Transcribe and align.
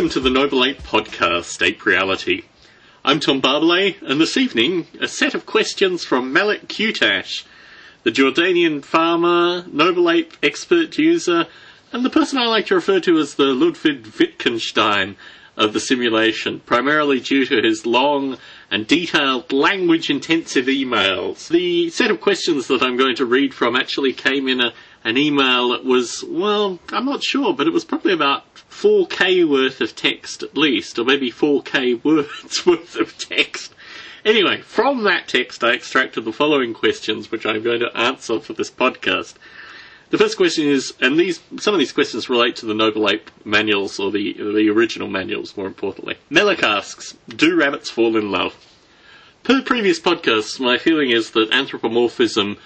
Welcome 0.00 0.14
to 0.14 0.20
the 0.20 0.30
Noble 0.30 0.64
Ape 0.64 0.82
Podcast, 0.82 1.60
Ape 1.60 1.84
Reality. 1.84 2.44
I'm 3.04 3.20
Tom 3.20 3.42
Barbalet, 3.42 4.00
and 4.00 4.18
this 4.18 4.38
evening, 4.38 4.86
a 4.98 5.06
set 5.06 5.34
of 5.34 5.44
questions 5.44 6.04
from 6.04 6.32
Malek 6.32 6.68
Qtaish, 6.68 7.44
the 8.02 8.10
Jordanian 8.10 8.82
farmer, 8.82 9.62
Noble 9.70 10.08
Ape 10.08 10.32
expert 10.42 10.96
user, 10.96 11.48
and 11.92 12.02
the 12.02 12.08
person 12.08 12.38
I 12.38 12.46
like 12.46 12.64
to 12.68 12.76
refer 12.76 13.00
to 13.00 13.18
as 13.18 13.34
the 13.34 13.52
Ludwig 13.52 14.06
Wittgenstein 14.18 15.16
of 15.54 15.74
the 15.74 15.80
simulation, 15.80 16.60
primarily 16.60 17.20
due 17.20 17.44
to 17.44 17.60
his 17.60 17.84
long 17.84 18.38
and 18.70 18.86
detailed 18.86 19.52
language 19.52 20.08
intensive 20.08 20.64
emails. 20.64 21.48
The 21.48 21.90
set 21.90 22.10
of 22.10 22.22
questions 22.22 22.68
that 22.68 22.82
I'm 22.82 22.96
going 22.96 23.16
to 23.16 23.26
read 23.26 23.52
from 23.52 23.76
actually 23.76 24.14
came 24.14 24.48
in 24.48 24.62
a, 24.62 24.72
an 25.04 25.16
email 25.16 25.70
that 25.70 25.84
was, 25.84 26.24
well, 26.28 26.78
I'm 26.90 27.06
not 27.06 27.22
sure, 27.22 27.54
but 27.54 27.66
it 27.66 27.72
was 27.72 27.84
probably 27.84 28.12
about 28.12 28.54
4k 28.70 29.48
worth 29.48 29.80
of 29.80 29.96
text 29.96 30.42
at 30.42 30.56
least, 30.56 30.98
or 30.98 31.04
maybe 31.04 31.30
4k 31.30 32.04
words 32.04 32.66
worth 32.66 32.96
of 32.96 33.16
text. 33.18 33.74
Anyway, 34.24 34.60
from 34.60 35.04
that 35.04 35.28
text 35.28 35.64
I 35.64 35.72
extracted 35.72 36.24
the 36.24 36.32
following 36.32 36.74
questions 36.74 37.30
which 37.30 37.46
I'm 37.46 37.62
going 37.62 37.80
to 37.80 37.96
answer 37.96 38.38
for 38.40 38.52
this 38.52 38.70
podcast. 38.70 39.34
The 40.10 40.18
first 40.18 40.36
question 40.36 40.66
is, 40.66 40.92
and 41.00 41.18
these 41.18 41.40
some 41.58 41.72
of 41.72 41.78
these 41.78 41.92
questions 41.92 42.28
relate 42.28 42.56
to 42.56 42.66
the 42.66 42.74
Noble 42.74 43.08
Ape 43.08 43.30
manuals 43.44 44.00
or 44.00 44.10
the 44.10 44.32
the 44.32 44.68
original 44.68 45.08
manuals, 45.08 45.56
more 45.56 45.68
importantly. 45.68 46.16
Malek 46.28 46.64
asks, 46.64 47.16
"Do 47.28 47.56
rabbits 47.56 47.90
fall 47.90 48.16
in 48.16 48.30
love?" 48.30 48.56
Per 49.44 49.62
previous 49.62 50.00
podcasts, 50.00 50.58
my 50.58 50.78
feeling 50.78 51.10
is 51.10 51.30
that 51.30 51.52
anthropomorphism 51.52 52.58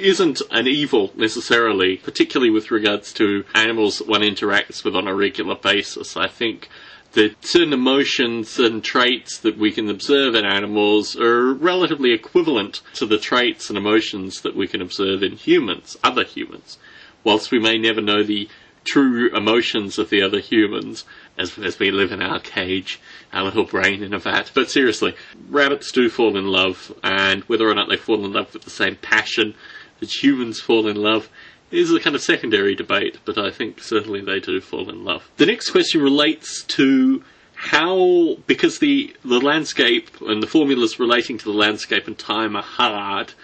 isn't 0.00 0.42
an 0.50 0.66
evil 0.66 1.12
necessarily, 1.16 1.96
particularly 1.96 2.50
with 2.50 2.70
regards 2.70 3.12
to 3.14 3.44
animals 3.54 3.98
that 3.98 4.08
one 4.08 4.22
interacts 4.22 4.84
with 4.84 4.96
on 4.96 5.06
a 5.06 5.14
regular 5.14 5.54
basis. 5.54 6.16
I 6.16 6.28
think 6.28 6.68
that 7.12 7.44
certain 7.44 7.72
emotions, 7.72 8.58
and 8.58 8.84
traits 8.84 9.38
that 9.38 9.58
we 9.58 9.72
can 9.72 9.90
observe 9.90 10.34
in 10.36 10.44
animals 10.44 11.16
are 11.16 11.52
relatively 11.52 12.12
equivalent 12.12 12.82
to 12.94 13.04
the 13.04 13.18
traits 13.18 13.68
and 13.68 13.76
emotions 13.76 14.42
that 14.42 14.54
we 14.54 14.68
can 14.68 14.80
observe 14.80 15.22
in 15.22 15.32
humans, 15.32 15.96
other 16.04 16.24
humans 16.24 16.78
whilst 17.24 17.50
we 17.50 17.58
may 17.58 17.78
never 17.78 18.00
know 18.00 18.22
the 18.22 18.48
true 18.84 19.34
emotions 19.36 19.98
of 19.98 20.08
the 20.08 20.22
other 20.22 20.40
humans 20.40 21.04
as, 21.36 21.58
as 21.58 21.78
we 21.78 21.90
live 21.90 22.12
in 22.12 22.22
our 22.22 22.40
cage, 22.40 22.98
our 23.32 23.44
little 23.44 23.64
brain 23.64 24.02
in 24.02 24.14
a 24.14 24.18
vat. 24.18 24.50
But 24.54 24.70
seriously, 24.70 25.14
rabbits 25.48 25.92
do 25.92 26.08
fall 26.08 26.36
in 26.36 26.46
love, 26.46 26.92
and 27.02 27.42
whether 27.44 27.68
or 27.68 27.74
not 27.74 27.88
they 27.90 27.96
fall 27.96 28.24
in 28.24 28.32
love 28.32 28.52
with 28.54 28.62
the 28.62 28.70
same 28.70 28.96
passion 28.96 29.54
that 30.00 30.22
humans 30.22 30.60
fall 30.60 30.88
in 30.88 30.96
love 30.96 31.28
is 31.70 31.92
a 31.92 32.00
kind 32.00 32.16
of 32.16 32.22
secondary 32.22 32.74
debate, 32.74 33.18
but 33.24 33.38
I 33.38 33.50
think 33.50 33.80
certainly 33.80 34.20
they 34.20 34.40
do 34.40 34.60
fall 34.60 34.90
in 34.90 35.04
love. 35.04 35.30
The 35.36 35.46
next 35.46 35.70
question 35.70 36.02
relates 36.02 36.64
to 36.64 37.22
how, 37.54 38.36
because 38.46 38.78
the, 38.78 39.14
the 39.24 39.38
landscape 39.38 40.10
and 40.22 40.42
the 40.42 40.46
formulas 40.46 40.98
relating 40.98 41.38
to 41.38 41.44
the 41.44 41.56
landscape 41.56 42.06
and 42.06 42.18
time 42.18 42.56
are 42.56 42.62
hard, 42.62 43.34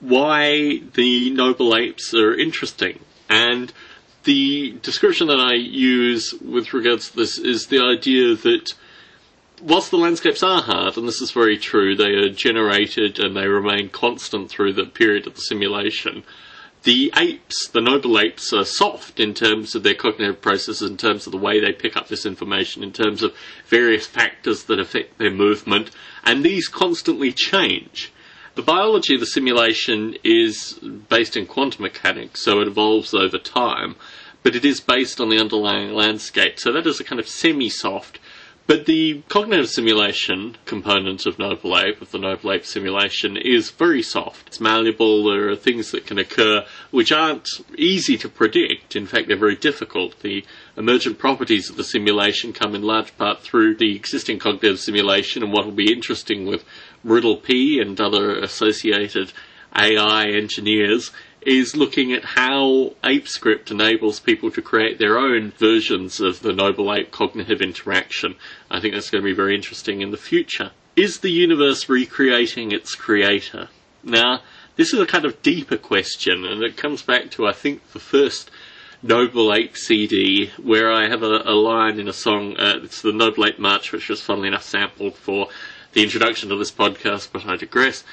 why 0.00 0.80
the 0.94 1.30
noble 1.30 1.76
apes 1.76 2.12
are 2.12 2.34
interesting. 2.34 2.98
And 3.28 3.72
the 4.24 4.72
description 4.82 5.28
that 5.28 5.40
I 5.40 5.54
use 5.54 6.34
with 6.34 6.74
regards 6.74 7.10
to 7.10 7.16
this 7.16 7.38
is 7.38 7.68
the 7.68 7.80
idea 7.82 8.34
that 8.34 8.74
whilst 9.60 9.90
the 9.90 9.96
landscapes 9.96 10.42
are 10.42 10.62
hard, 10.62 10.96
and 10.96 11.06
this 11.06 11.20
is 11.20 11.30
very 11.30 11.58
true, 11.58 11.94
they 11.94 12.12
are 12.12 12.30
generated 12.30 13.18
and 13.18 13.36
they 13.36 13.46
remain 13.46 13.88
constant 13.88 14.50
through 14.50 14.72
the 14.72 14.86
period 14.86 15.26
of 15.26 15.34
the 15.34 15.40
simulation. 15.40 16.24
The 16.82 17.12
apes, 17.14 17.68
the 17.68 17.82
noble 17.82 18.18
apes, 18.18 18.54
are 18.54 18.64
soft 18.64 19.20
in 19.20 19.34
terms 19.34 19.74
of 19.74 19.82
their 19.82 19.94
cognitive 19.94 20.40
processes, 20.40 20.88
in 20.88 20.96
terms 20.96 21.26
of 21.26 21.32
the 21.32 21.38
way 21.38 21.60
they 21.60 21.72
pick 21.72 21.94
up 21.94 22.08
this 22.08 22.24
information, 22.24 22.82
in 22.82 22.92
terms 22.92 23.22
of 23.22 23.36
various 23.66 24.06
factors 24.06 24.64
that 24.64 24.80
affect 24.80 25.18
their 25.18 25.30
movement, 25.30 25.90
and 26.24 26.42
these 26.42 26.68
constantly 26.68 27.32
change. 27.32 28.12
The 28.54 28.62
biology 28.62 29.14
of 29.14 29.20
the 29.20 29.26
simulation 29.26 30.16
is 30.24 30.72
based 31.08 31.36
in 31.36 31.46
quantum 31.46 31.82
mechanics, 31.82 32.42
so 32.42 32.60
it 32.60 32.68
evolves 32.68 33.12
over 33.12 33.38
time, 33.38 33.96
but 34.42 34.56
it 34.56 34.64
is 34.64 34.80
based 34.80 35.20
on 35.20 35.28
the 35.28 35.38
underlying 35.38 35.92
landscape. 35.92 36.58
So 36.58 36.72
that 36.72 36.86
is 36.86 36.98
a 36.98 37.04
kind 37.04 37.20
of 37.20 37.28
semi-soft. 37.28 38.18
But 38.70 38.86
the 38.86 39.22
cognitive 39.28 39.68
simulation 39.68 40.56
component 40.64 41.26
of 41.26 41.40
Noble 41.40 41.76
Ape, 41.76 42.00
of 42.00 42.12
the 42.12 42.18
Noble 42.18 42.52
Ape 42.52 42.64
simulation, 42.64 43.36
is 43.36 43.72
very 43.72 44.00
soft. 44.00 44.46
It's 44.46 44.60
malleable. 44.60 45.24
There 45.24 45.48
are 45.48 45.56
things 45.56 45.90
that 45.90 46.06
can 46.06 46.18
occur 46.18 46.64
which 46.92 47.10
aren't 47.10 47.48
easy 47.76 48.16
to 48.18 48.28
predict. 48.28 48.94
In 48.94 49.08
fact, 49.08 49.26
they're 49.26 49.36
very 49.36 49.56
difficult. 49.56 50.20
The 50.20 50.44
emergent 50.76 51.18
properties 51.18 51.68
of 51.68 51.78
the 51.78 51.82
simulation 51.82 52.52
come 52.52 52.76
in 52.76 52.82
large 52.82 53.18
part 53.18 53.40
through 53.42 53.74
the 53.74 53.96
existing 53.96 54.38
cognitive 54.38 54.78
simulation, 54.78 55.42
and 55.42 55.52
what 55.52 55.64
will 55.64 55.72
be 55.72 55.92
interesting 55.92 56.46
with 56.46 56.64
RIDDLE-P 57.02 57.80
and 57.80 58.00
other 58.00 58.38
associated 58.38 59.32
AI 59.74 60.26
engineers 60.28 61.10
is 61.42 61.74
looking 61.74 62.12
at 62.12 62.24
how 62.24 62.94
ApeScript 63.02 63.70
enables 63.70 64.20
people 64.20 64.50
to 64.50 64.60
create 64.60 64.98
their 64.98 65.18
own 65.18 65.52
versions 65.52 66.20
of 66.20 66.40
the 66.40 66.52
Noble 66.52 66.92
Ape 66.92 67.10
cognitive 67.10 67.62
interaction. 67.62 68.34
I 68.70 68.80
think 68.80 68.94
that's 68.94 69.10
going 69.10 69.22
to 69.22 69.30
be 69.30 69.34
very 69.34 69.54
interesting 69.54 70.02
in 70.02 70.10
the 70.10 70.16
future. 70.16 70.72
Is 70.96 71.20
the 71.20 71.30
universe 71.30 71.88
recreating 71.88 72.72
its 72.72 72.94
creator? 72.94 73.68
Now, 74.02 74.42
this 74.76 74.92
is 74.92 75.00
a 75.00 75.06
kind 75.06 75.24
of 75.24 75.42
deeper 75.42 75.76
question, 75.76 76.44
and 76.44 76.62
it 76.62 76.76
comes 76.76 77.02
back 77.02 77.30
to, 77.32 77.46
I 77.46 77.52
think, 77.52 77.92
the 77.92 77.98
first 77.98 78.50
Noble 79.02 79.54
Ape 79.54 79.76
CD, 79.76 80.50
where 80.62 80.92
I 80.92 81.08
have 81.08 81.22
a, 81.22 81.42
a 81.46 81.54
line 81.54 81.98
in 81.98 82.06
a 82.06 82.12
song, 82.12 82.56
uh, 82.58 82.80
it's 82.82 83.00
the 83.00 83.12
Noble 83.12 83.46
Ape 83.46 83.58
March, 83.58 83.92
which 83.92 84.10
was 84.10 84.20
funnily 84.20 84.48
enough 84.48 84.62
sampled 84.62 85.14
for 85.14 85.48
the 85.92 86.02
introduction 86.02 86.50
to 86.50 86.56
this 86.56 86.70
podcast, 86.70 87.30
but 87.32 87.46
I 87.46 87.56
digress. 87.56 88.04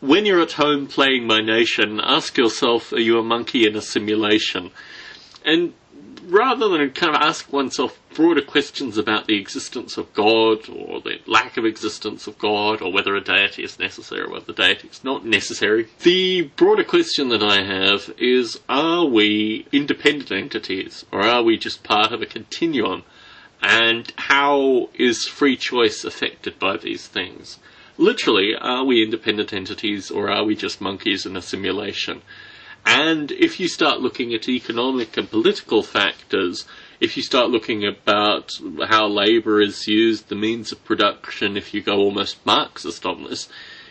When 0.00 0.26
you're 0.26 0.42
at 0.42 0.52
home 0.52 0.88
playing 0.88 1.26
My 1.26 1.40
Nation, 1.40 2.00
ask 2.02 2.36
yourself, 2.36 2.92
are 2.92 3.00
you 3.00 3.18
a 3.18 3.22
monkey 3.22 3.66
in 3.66 3.74
a 3.74 3.80
simulation? 3.80 4.70
And 5.42 5.72
rather 6.26 6.68
than 6.68 6.90
kind 6.90 7.16
of 7.16 7.22
ask 7.22 7.50
oneself 7.50 7.98
broader 8.12 8.42
questions 8.42 8.98
about 8.98 9.26
the 9.26 9.38
existence 9.38 9.96
of 9.96 10.12
God 10.12 10.68
or 10.68 11.00
the 11.00 11.20
lack 11.26 11.56
of 11.56 11.64
existence 11.64 12.26
of 12.26 12.36
God 12.38 12.82
or 12.82 12.92
whether 12.92 13.16
a 13.16 13.22
deity 13.22 13.64
is 13.64 13.78
necessary 13.78 14.20
or 14.20 14.32
whether 14.32 14.52
a 14.52 14.54
deity 14.54 14.88
is 14.88 15.02
not 15.02 15.24
necessary, 15.24 15.88
the 16.02 16.42
broader 16.56 16.84
question 16.84 17.30
that 17.30 17.42
I 17.42 17.62
have 17.62 18.12
is 18.18 18.60
are 18.68 19.06
we 19.06 19.66
independent 19.72 20.30
entities 20.30 21.06
or 21.10 21.22
are 21.22 21.42
we 21.42 21.56
just 21.56 21.84
part 21.84 22.12
of 22.12 22.20
a 22.20 22.26
continuum 22.26 23.02
and 23.62 24.12
how 24.16 24.90
is 24.92 25.26
free 25.26 25.56
choice 25.56 26.04
affected 26.04 26.58
by 26.58 26.76
these 26.76 27.08
things? 27.08 27.58
Literally, 27.98 28.54
are 28.54 28.84
we 28.84 29.02
independent 29.02 29.52
entities 29.52 30.10
or 30.10 30.30
are 30.30 30.44
we 30.44 30.54
just 30.54 30.80
monkeys 30.80 31.24
in 31.24 31.36
a 31.36 31.42
simulation? 31.42 32.22
And 32.84 33.32
if 33.32 33.58
you 33.58 33.68
start 33.68 34.00
looking 34.00 34.34
at 34.34 34.48
economic 34.48 35.16
and 35.16 35.30
political 35.30 35.82
factors, 35.82 36.66
if 37.00 37.16
you 37.16 37.22
start 37.22 37.50
looking 37.50 37.84
about 37.84 38.52
how 38.88 39.08
labour 39.08 39.60
is 39.60 39.86
used, 39.88 40.28
the 40.28 40.34
means 40.34 40.72
of 40.72 40.84
production, 40.84 41.56
if 41.56 41.74
you 41.74 41.80
go 41.80 41.96
almost 41.96 42.44
Marxist 42.46 43.04
on 43.04 43.24
this, 43.24 43.48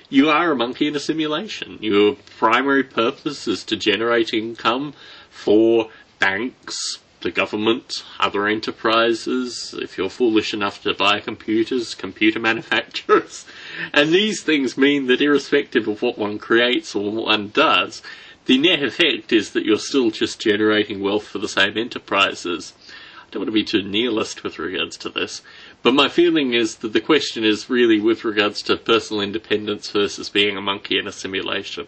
you 0.10 0.30
are 0.30 0.52
a 0.52 0.56
monkey 0.56 0.88
in 0.88 0.96
a 0.96 1.00
simulation. 1.00 1.78
Your 1.82 2.16
primary 2.38 2.84
purpose 2.84 3.48
is 3.48 3.64
to 3.66 3.76
generate 3.76 4.34
income 4.34 4.94
for 5.30 5.90
banks, 6.20 7.00
the 7.22 7.32
government, 7.32 8.04
other 8.20 8.48
enterprises, 8.48 9.74
if 9.80 9.98
you're 9.98 10.10
foolish 10.10 10.54
enough 10.54 10.84
to 10.84 10.94
buy 10.94 11.20
computers, 11.20 11.96
computer 11.96 12.40
manufacturers. 12.40 13.46
And 13.94 14.12
these 14.12 14.42
things 14.42 14.78
mean 14.78 15.08
that 15.08 15.22
irrespective 15.22 15.88
of 15.88 16.02
what 16.02 16.18
one 16.18 16.40
creates 16.40 16.96
or 16.96 17.12
what 17.12 17.26
one 17.26 17.50
does, 17.50 18.02
the 18.46 18.58
net 18.58 18.84
effect 18.84 19.34
is 19.34 19.52
that 19.52 19.66
you're 19.66 19.80
still 19.80 20.12
just 20.12 20.40
generating 20.40 21.02
wealth 21.02 21.28
for 21.28 21.40
the 21.40 21.48
same 21.48 21.78
enterprises. 21.78 22.74
I 22.88 23.32
don't 23.32 23.42
want 23.42 23.48
to 23.48 23.52
be 23.52 23.64
too 23.64 23.82
nihilist 23.82 24.44
with 24.44 24.60
regards 24.60 24.98
to 24.98 25.10
this, 25.10 25.42
but 25.82 25.94
my 25.94 26.10
feeling 26.10 26.54
is 26.54 26.76
that 26.78 26.94
the 26.94 27.02
question 27.02 27.44
is 27.44 27.70
really 27.70 28.00
with 28.00 28.24
regards 28.24 28.62
to 28.64 28.78
personal 28.78 29.22
independence 29.22 29.90
versus 29.90 30.30
being 30.30 30.58
a 30.58 30.62
monkey 30.62 30.98
in 31.00 31.08
a 31.08 31.12
simulation. 31.12 31.88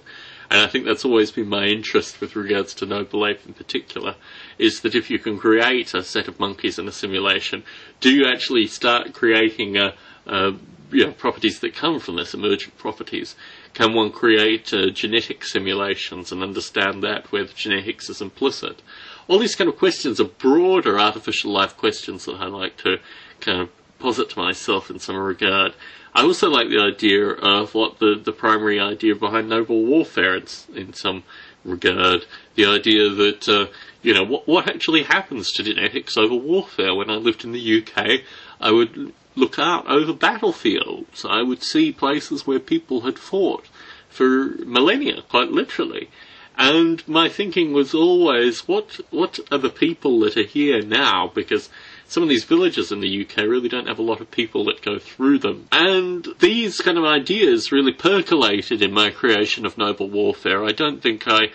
And 0.49 0.61
I 0.61 0.67
think 0.67 0.85
that's 0.85 1.05
always 1.05 1.29
been 1.29 1.49
my 1.49 1.65
interest 1.65 2.21
with 2.21 2.35
regards 2.35 2.73
to 2.75 2.85
Noble 2.85 3.27
Ape 3.27 3.45
in 3.45 3.53
particular, 3.53 4.15
is 4.57 4.81
that 4.81 4.95
if 4.95 5.09
you 5.09 5.19
can 5.19 5.37
create 5.37 5.93
a 5.93 6.03
set 6.03 6.27
of 6.27 6.39
monkeys 6.39 6.79
in 6.79 6.87
a 6.87 6.91
simulation, 6.91 7.63
do 7.99 8.09
you 8.09 8.25
actually 8.27 8.67
start 8.67 9.13
creating 9.13 9.77
a, 9.77 9.93
a 10.25 10.53
you 10.91 11.05
know, 11.05 11.11
properties 11.11 11.59
that 11.59 11.75
come 11.75 11.99
from 11.99 12.15
this, 12.15 12.33
emergent 12.33 12.77
properties? 12.77 13.35
Can 13.73 13.93
one 13.93 14.11
create 14.11 14.73
uh, 14.73 14.89
genetic 14.89 15.43
simulations 15.43 16.31
and 16.31 16.41
understand 16.41 17.03
that 17.03 17.31
where 17.31 17.43
the 17.43 17.53
genetics 17.53 18.09
is 18.09 18.21
implicit? 18.21 18.81
All 19.27 19.39
these 19.39 19.55
kind 19.55 19.69
of 19.69 19.77
questions 19.77 20.19
are 20.19 20.25
broader 20.25 20.99
artificial 20.99 21.51
life 21.51 21.75
questions 21.75 22.25
that 22.25 22.35
I 22.35 22.45
like 22.45 22.77
to 22.77 22.97
kind 23.41 23.61
of 23.61 23.69
posit 23.99 24.29
to 24.31 24.39
myself 24.39 24.89
in 24.89 24.99
some 24.99 25.17
regard. 25.17 25.73
I 26.13 26.23
also 26.23 26.49
like 26.49 26.69
the 26.69 26.81
idea 26.81 27.29
of 27.29 27.73
what 27.75 27.99
the, 27.99 28.19
the 28.23 28.31
primary 28.31 28.79
idea 28.79 29.15
behind 29.15 29.49
noble 29.49 29.85
warfare 29.85 30.35
in, 30.35 30.45
in 30.73 30.93
some 30.93 31.23
regard. 31.63 32.25
The 32.55 32.65
idea 32.65 33.09
that, 33.09 33.47
uh, 33.49 33.67
you 34.01 34.13
know, 34.13 34.23
what, 34.23 34.47
what 34.47 34.69
actually 34.69 35.03
happens 35.03 35.51
to 35.53 35.63
genetics 35.63 36.17
over 36.17 36.33
warfare. 36.33 36.95
When 36.95 37.09
I 37.09 37.15
lived 37.15 37.43
in 37.43 37.51
the 37.51 37.83
UK, 37.83 38.21
I 38.59 38.71
would 38.71 39.13
look 39.37 39.59
out 39.59 39.87
over 39.87 40.13
battlefields. 40.13 41.23
I 41.23 41.41
would 41.43 41.63
see 41.63 41.91
places 41.91 42.47
where 42.47 42.59
people 42.59 43.01
had 43.01 43.19
fought 43.19 43.67
for 44.09 44.55
millennia, 44.65 45.21
quite 45.29 45.51
literally. 45.51 46.09
And 46.57 47.07
my 47.07 47.29
thinking 47.29 47.71
was 47.71 47.93
always, 47.93 48.67
what 48.67 48.99
what 49.11 49.39
are 49.51 49.59
the 49.59 49.69
people 49.69 50.19
that 50.21 50.35
are 50.35 50.43
here 50.43 50.81
now? 50.81 51.31
Because 51.33 51.69
some 52.07 52.23
of 52.23 52.29
these 52.29 52.45
villages 52.45 52.91
in 52.91 52.99
the 52.99 53.21
UK 53.21 53.37
really 53.37 53.69
don't 53.69 53.87
have 53.87 53.99
a 53.99 54.09
lot 54.11 54.21
of 54.21 54.31
people 54.31 54.65
that 54.65 54.81
go 54.81 54.97
through 54.97 55.37
them. 55.39 55.67
And 55.71 56.27
these 56.39 56.81
kind 56.81 56.97
of 56.97 57.03
ideas 57.05 57.71
really 57.71 57.91
percolated 57.93 58.81
in 58.81 58.91
my 58.91 59.11
creation 59.11 59.67
of 59.67 59.77
Noble 59.77 60.09
Warfare. 60.09 60.65
I 60.65 60.71
don't 60.71 61.01
think 61.01 61.27
I 61.27 61.51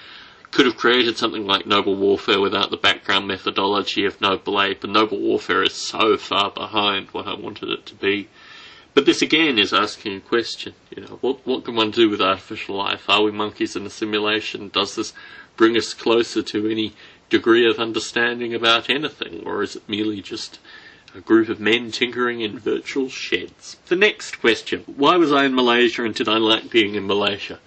could 0.52 0.66
have 0.66 0.76
created 0.76 1.16
something 1.16 1.46
like 1.46 1.66
Noble 1.66 1.96
Warfare 1.96 2.38
without 2.38 2.70
the 2.70 2.76
background 2.76 3.26
methodology 3.26 4.04
of 4.04 4.20
Noble 4.20 4.60
Ape, 4.60 4.84
and 4.84 4.92
Noble 4.92 5.18
Warfare 5.18 5.62
is 5.62 5.72
so 5.72 6.18
far 6.18 6.50
behind 6.50 7.08
what 7.08 7.26
I 7.26 7.34
wanted 7.34 7.70
it 7.70 7.86
to 7.86 7.94
be. 7.94 8.28
But 8.94 9.06
this 9.06 9.22
again 9.22 9.58
is 9.58 9.72
asking 9.72 10.16
a 10.16 10.20
question. 10.20 10.74
You 10.94 11.04
know, 11.04 11.18
what 11.22 11.46
what 11.46 11.64
can 11.64 11.74
one 11.74 11.90
do 11.90 12.10
with 12.10 12.20
artificial 12.20 12.76
life? 12.76 13.08
Are 13.08 13.22
we 13.22 13.30
monkeys 13.30 13.74
in 13.74 13.86
a 13.86 13.90
simulation? 13.90 14.68
Does 14.68 14.94
this 14.94 15.14
bring 15.56 15.74
us 15.74 15.94
closer 15.94 16.42
to 16.42 16.68
any 16.68 16.92
degree 17.30 17.66
of 17.66 17.78
understanding 17.78 18.54
about 18.54 18.90
anything, 18.90 19.42
or 19.46 19.62
is 19.62 19.76
it 19.76 19.88
merely 19.88 20.20
just 20.20 20.58
a 21.14 21.20
group 21.22 21.48
of 21.48 21.60
men 21.60 21.90
tinkering 21.90 22.42
in 22.42 22.58
virtual 22.58 23.08
sheds? 23.08 23.78
The 23.86 23.96
next 23.96 24.38
question: 24.38 24.84
Why 24.84 25.16
was 25.16 25.32
I 25.32 25.46
in 25.46 25.54
Malaysia, 25.54 26.04
and 26.04 26.14
did 26.14 26.28
I 26.28 26.36
like 26.36 26.70
being 26.70 26.94
in 26.94 27.06
Malaysia? 27.06 27.58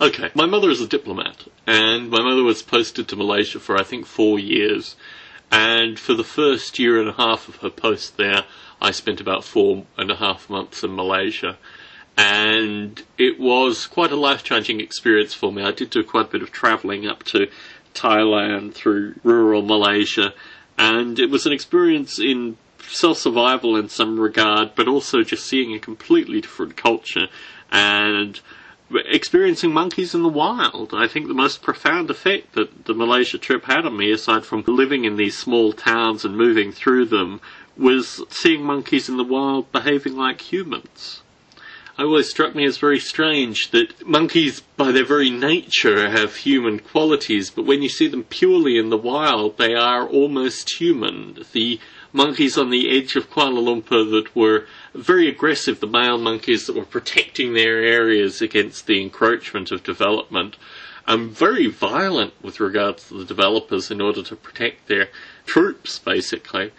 Okay, 0.00 0.30
my 0.32 0.46
mother 0.46 0.70
is 0.70 0.80
a 0.80 0.86
diplomat, 0.86 1.48
and 1.66 2.08
my 2.08 2.22
mother 2.22 2.44
was 2.44 2.62
posted 2.62 3.08
to 3.08 3.16
Malaysia 3.16 3.58
for 3.58 3.76
I 3.76 3.82
think 3.82 4.06
four 4.06 4.38
years. 4.38 4.94
And 5.50 5.98
for 5.98 6.14
the 6.14 6.22
first 6.22 6.78
year 6.78 7.00
and 7.00 7.08
a 7.08 7.14
half 7.14 7.48
of 7.48 7.56
her 7.56 7.70
post 7.70 8.16
there, 8.16 8.44
I 8.80 8.92
spent 8.92 9.20
about 9.20 9.42
four 9.42 9.86
and 9.96 10.08
a 10.12 10.16
half 10.16 10.48
months 10.48 10.84
in 10.84 10.94
Malaysia. 10.94 11.58
And 12.16 13.02
it 13.16 13.40
was 13.40 13.88
quite 13.88 14.12
a 14.12 14.16
life 14.16 14.44
changing 14.44 14.80
experience 14.80 15.34
for 15.34 15.52
me. 15.52 15.64
I 15.64 15.72
did 15.72 15.90
do 15.90 16.04
quite 16.04 16.26
a 16.26 16.30
bit 16.30 16.42
of 16.42 16.52
travelling 16.52 17.04
up 17.04 17.24
to 17.24 17.48
Thailand 17.92 18.74
through 18.74 19.16
rural 19.24 19.62
Malaysia, 19.62 20.32
and 20.78 21.18
it 21.18 21.28
was 21.28 21.44
an 21.44 21.52
experience 21.52 22.20
in 22.20 22.56
self 22.86 23.18
survival 23.18 23.74
in 23.74 23.88
some 23.88 24.20
regard, 24.20 24.76
but 24.76 24.86
also 24.86 25.22
just 25.22 25.44
seeing 25.44 25.74
a 25.74 25.80
completely 25.80 26.40
different 26.40 26.76
culture 26.76 27.26
and 27.72 28.40
experiencing 28.90 29.72
monkeys 29.72 30.14
in 30.14 30.22
the 30.22 30.28
wild. 30.28 30.94
I 30.94 31.08
think 31.08 31.28
the 31.28 31.34
most 31.34 31.62
profound 31.62 32.10
effect 32.10 32.54
that 32.54 32.86
the 32.86 32.94
Malaysia 32.94 33.38
trip 33.38 33.64
had 33.64 33.84
on 33.84 33.96
me, 33.96 34.10
aside 34.10 34.44
from 34.44 34.64
living 34.66 35.04
in 35.04 35.16
these 35.16 35.36
small 35.36 35.72
towns 35.72 36.24
and 36.24 36.36
moving 36.36 36.72
through 36.72 37.06
them, 37.06 37.40
was 37.76 38.22
seeing 38.30 38.62
monkeys 38.62 39.08
in 39.08 39.16
the 39.16 39.24
wild 39.24 39.70
behaving 39.72 40.16
like 40.16 40.52
humans. 40.52 41.22
It 41.98 42.04
always 42.04 42.30
struck 42.30 42.54
me 42.54 42.64
as 42.64 42.78
very 42.78 43.00
strange 43.00 43.70
that 43.72 44.06
monkeys, 44.06 44.60
by 44.76 44.92
their 44.92 45.04
very 45.04 45.30
nature, 45.30 46.08
have 46.10 46.36
human 46.36 46.78
qualities, 46.78 47.50
but 47.50 47.66
when 47.66 47.82
you 47.82 47.88
see 47.88 48.06
them 48.06 48.22
purely 48.22 48.78
in 48.78 48.90
the 48.90 48.96
wild, 48.96 49.58
they 49.58 49.74
are 49.74 50.06
almost 50.06 50.78
human. 50.78 51.44
The 51.52 51.80
monkeys 52.12 52.56
on 52.56 52.70
the 52.70 52.96
edge 52.96 53.16
of 53.16 53.30
Kuala 53.30 53.60
Lumpur 53.60 54.10
that 54.10 54.34
were 54.34 54.66
very 54.94 55.28
aggressive, 55.28 55.80
the 55.80 55.86
male 55.86 56.18
monkeys 56.18 56.66
that 56.66 56.76
were 56.76 56.84
protecting 56.84 57.54
their 57.54 57.78
areas 57.80 58.40
against 58.40 58.86
the 58.86 59.00
encroachment 59.00 59.70
of 59.70 59.82
development, 59.82 60.56
and 61.06 61.30
very 61.30 61.66
violent 61.66 62.34
with 62.42 62.60
regards 62.60 63.08
to 63.08 63.14
the 63.14 63.24
developers 63.24 63.90
in 63.90 64.00
order 64.00 64.22
to 64.22 64.36
protect 64.36 64.88
their 64.88 65.08
troops, 65.46 65.98
basically. 65.98 66.70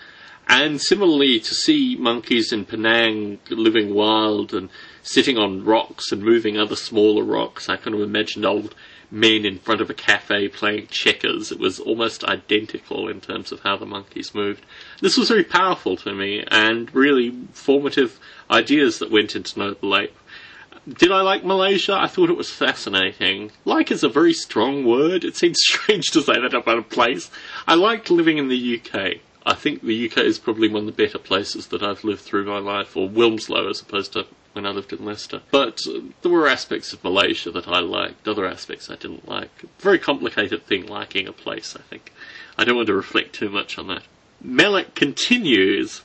And 0.48 0.82
similarly, 0.82 1.40
to 1.40 1.54
see 1.54 1.96
monkeys 1.96 2.52
in 2.52 2.66
Penang 2.66 3.38
living 3.50 3.94
wild 3.94 4.52
and 4.54 4.70
sitting 5.04 5.38
on 5.38 5.64
rocks 5.64 6.12
and 6.12 6.24
moving 6.24 6.58
other 6.58 6.76
smaller 6.76 7.24
rocks, 7.24 7.70
I 7.70 7.78
kind 7.78 7.96
of 7.96 8.02
imagined 8.02 8.46
old 8.46 8.74
men 9.12 9.46
in 9.46 9.60
front 9.60 9.82
of 9.82 9.90
a 9.90 9.94
cafe 9.94 10.48
playing 10.48 10.88
checkers. 10.88 11.52
It 11.52 11.60
was 11.60 11.80
almost 11.80 12.24
identical 12.24 13.08
in 13.08 13.22
terms 13.22 13.52
of 13.52 13.62
how 13.62 13.78
the 13.78 13.86
monkeys 13.86 14.34
moved. 14.34 14.66
This 15.02 15.18
was 15.18 15.30
very 15.30 15.44
powerful 15.44 15.96
to 15.98 16.14
me 16.14 16.44
and 16.52 16.94
really 16.94 17.34
formative 17.54 18.20
ideas 18.52 19.00
that 19.00 19.12
went 19.12 19.36
into 19.36 19.58
Noble 19.58 19.96
Ape. 19.96 20.16
Did 20.88 21.12
I 21.12 21.22
like 21.22 21.46
Malaysia? 21.46 21.94
I 21.94 22.08
thought 22.08 22.30
it 22.30 22.38
was 22.38 22.50
fascinating. 22.50 23.52
Like 23.64 23.92
is 23.92 24.04
a 24.04 24.10
very 24.10 24.34
strong 24.34 24.86
word. 24.86 25.24
It 25.24 25.38
seems 25.38 25.60
strange 25.62 26.12
to 26.12 26.22
say 26.22 26.34
that 26.34 26.54
about 26.54 26.80
a 26.80 26.84
place. 26.84 27.30
I 27.68 27.76
liked 27.76 28.10
living 28.10 28.38
in 28.38 28.50
the 28.50 28.82
UK. 28.82 29.22
I 29.46 29.54
think 29.54 29.82
the 29.82 30.10
UK 30.10 30.20
is 30.20 30.38
probably 30.38 30.68
one 30.68 30.82
of 30.82 30.86
the 30.86 31.04
better 31.04 31.18
places 31.18 31.68
that 31.68 31.82
I've 31.82 32.04
lived 32.04 32.22
through 32.22 32.46
my 32.46 32.60
life, 32.60 32.96
or 32.98 33.10
Wilmslow 33.10 33.70
as 33.70 33.82
opposed 33.82 34.14
to 34.14 34.26
when 34.54 34.66
I 34.66 34.72
lived 34.72 34.92
in 34.92 35.06
Leicester. 35.06 35.42
But 35.52 35.82
there 36.22 36.32
were 36.32 36.48
aspects 36.48 36.92
of 36.92 37.04
Malaysia 37.04 37.52
that 37.52 37.68
I 37.68 37.80
liked, 37.80 38.28
other 38.28 38.46
aspects 38.46 38.90
I 38.90 38.96
didn't 38.96 39.28
like. 39.28 39.64
Very 39.80 40.00
complicated 40.00 40.66
thing 40.66 40.88
liking 40.88 41.28
a 41.28 41.32
place, 41.32 41.76
I 41.76 41.82
think. 41.84 42.12
I 42.58 42.66
don't 42.66 42.76
want 42.76 42.88
to 42.88 42.94
reflect 42.94 43.34
too 43.34 43.50
much 43.50 43.78
on 43.78 43.88
that. 43.88 44.04
Malek 44.42 44.96
continues 44.96 46.02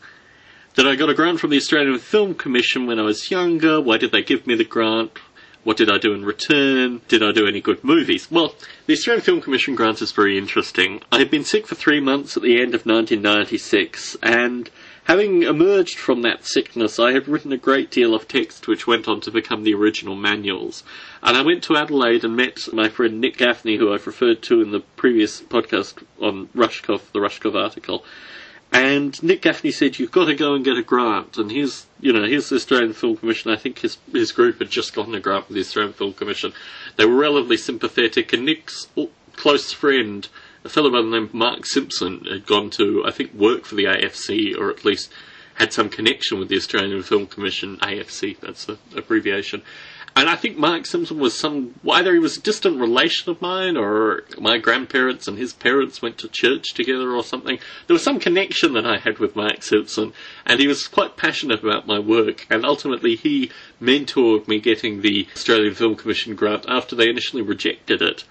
that 0.74 0.86
I 0.86 0.96
got 0.96 1.08
a 1.10 1.14
grant 1.14 1.38
from 1.38 1.50
the 1.50 1.56
Australian 1.56 1.98
Film 1.98 2.34
Commission 2.34 2.86
when 2.86 2.98
I 2.98 3.02
was 3.02 3.30
younger. 3.30 3.80
Why 3.80 3.96
did 3.96 4.10
they 4.10 4.22
give 4.22 4.46
me 4.46 4.56
the 4.56 4.64
grant? 4.64 5.18
What 5.62 5.76
did 5.76 5.90
I 5.90 5.98
do 5.98 6.12
in 6.12 6.24
return? 6.24 7.00
Did 7.08 7.22
I 7.22 7.32
do 7.32 7.46
any 7.46 7.60
good 7.60 7.82
movies? 7.84 8.30
Well, 8.30 8.54
the 8.86 8.92
Australian 8.92 9.22
Film 9.22 9.40
Commission 9.40 9.74
grant 9.74 10.02
is 10.02 10.12
very 10.12 10.36
interesting. 10.36 11.00
I 11.10 11.18
had 11.18 11.30
been 11.30 11.44
sick 11.44 11.66
for 11.66 11.74
three 11.74 12.00
months 12.00 12.36
at 12.36 12.42
the 12.42 12.60
end 12.60 12.74
of 12.74 12.84
1996, 12.84 14.16
and 14.22 14.68
Having 15.04 15.42
emerged 15.42 15.98
from 15.98 16.22
that 16.22 16.46
sickness, 16.46 16.98
I 16.98 17.12
had 17.12 17.28
written 17.28 17.52
a 17.52 17.58
great 17.58 17.90
deal 17.90 18.14
of 18.14 18.26
text 18.26 18.66
which 18.66 18.86
went 18.86 19.06
on 19.06 19.20
to 19.20 19.30
become 19.30 19.62
the 19.62 19.74
original 19.74 20.16
manuals. 20.16 20.82
And 21.22 21.36
I 21.36 21.42
went 21.42 21.62
to 21.64 21.76
Adelaide 21.76 22.24
and 22.24 22.34
met 22.34 22.72
my 22.72 22.88
friend 22.88 23.20
Nick 23.20 23.36
Gaffney, 23.36 23.76
who 23.76 23.92
I've 23.92 24.06
referred 24.06 24.40
to 24.44 24.62
in 24.62 24.70
the 24.70 24.80
previous 24.80 25.42
podcast 25.42 26.02
on 26.22 26.48
Rushkoff, 26.56 27.12
the 27.12 27.18
Rushkoff 27.18 27.54
article. 27.54 28.02
And 28.72 29.22
Nick 29.22 29.42
Gaffney 29.42 29.70
said, 29.72 29.98
"You've 29.98 30.10
got 30.10 30.24
to 30.24 30.34
go 30.34 30.54
and 30.54 30.64
get 30.64 30.78
a 30.78 30.82
grant." 30.82 31.36
And 31.36 31.52
here's, 31.52 31.84
you 32.00 32.12
know, 32.12 32.24
here's 32.24 32.48
the 32.48 32.56
Australian 32.56 32.94
Film 32.94 33.18
Commission. 33.18 33.50
I 33.50 33.56
think 33.56 33.80
his 33.80 33.98
his 34.10 34.32
group 34.32 34.58
had 34.58 34.70
just 34.70 34.94
gotten 34.94 35.14
a 35.14 35.20
grant 35.20 35.46
from 35.46 35.54
the 35.54 35.60
Australian 35.60 35.92
Film 35.92 36.14
Commission. 36.14 36.54
They 36.96 37.04
were 37.04 37.14
relatively 37.14 37.58
sympathetic, 37.58 38.32
and 38.32 38.46
Nick's 38.46 38.88
close 39.36 39.70
friend 39.72 40.26
a 40.64 40.68
fellow 40.68 40.90
by 40.90 41.02
the 41.02 41.08
name 41.08 41.24
of 41.24 41.34
Mark 41.34 41.66
Simpson 41.66 42.24
had 42.24 42.46
gone 42.46 42.70
to, 42.70 43.04
I 43.06 43.10
think, 43.10 43.34
work 43.34 43.66
for 43.66 43.74
the 43.74 43.84
AFC, 43.84 44.56
or 44.56 44.70
at 44.70 44.84
least 44.84 45.12
had 45.56 45.72
some 45.72 45.88
connection 45.88 46.38
with 46.38 46.48
the 46.48 46.56
Australian 46.56 47.02
Film 47.02 47.26
Commission, 47.26 47.76
AFC, 47.78 48.40
that's 48.40 48.64
the 48.64 48.78
abbreviation. 48.96 49.62
And 50.16 50.28
I 50.30 50.36
think 50.36 50.56
Mark 50.56 50.86
Simpson 50.86 51.18
was 51.18 51.36
some, 51.36 51.74
either 51.90 52.12
he 52.12 52.20
was 52.20 52.36
a 52.36 52.40
distant 52.40 52.80
relation 52.80 53.30
of 53.30 53.42
mine, 53.42 53.76
or 53.76 54.22
my 54.38 54.58
grandparents 54.58 55.26
and 55.26 55.36
his 55.36 55.52
parents 55.52 56.00
went 56.00 56.18
to 56.18 56.28
church 56.28 56.72
together 56.72 57.10
or 57.10 57.24
something. 57.24 57.58
There 57.86 57.94
was 57.94 58.04
some 58.04 58.20
connection 58.20 58.74
that 58.74 58.86
I 58.86 58.98
had 58.98 59.18
with 59.18 59.34
Mark 59.34 59.64
Simpson, 59.64 60.12
and 60.46 60.60
he 60.60 60.68
was 60.68 60.86
quite 60.86 61.16
passionate 61.16 61.64
about 61.64 61.88
my 61.88 61.98
work, 61.98 62.46
and 62.48 62.64
ultimately 62.64 63.16
he 63.16 63.50
mentored 63.82 64.46
me 64.46 64.60
getting 64.60 65.02
the 65.02 65.26
Australian 65.34 65.74
Film 65.74 65.96
Commission 65.96 66.36
grant 66.36 66.64
after 66.68 66.94
they 66.94 67.10
initially 67.10 67.42
rejected 67.42 68.00
it. 68.00 68.24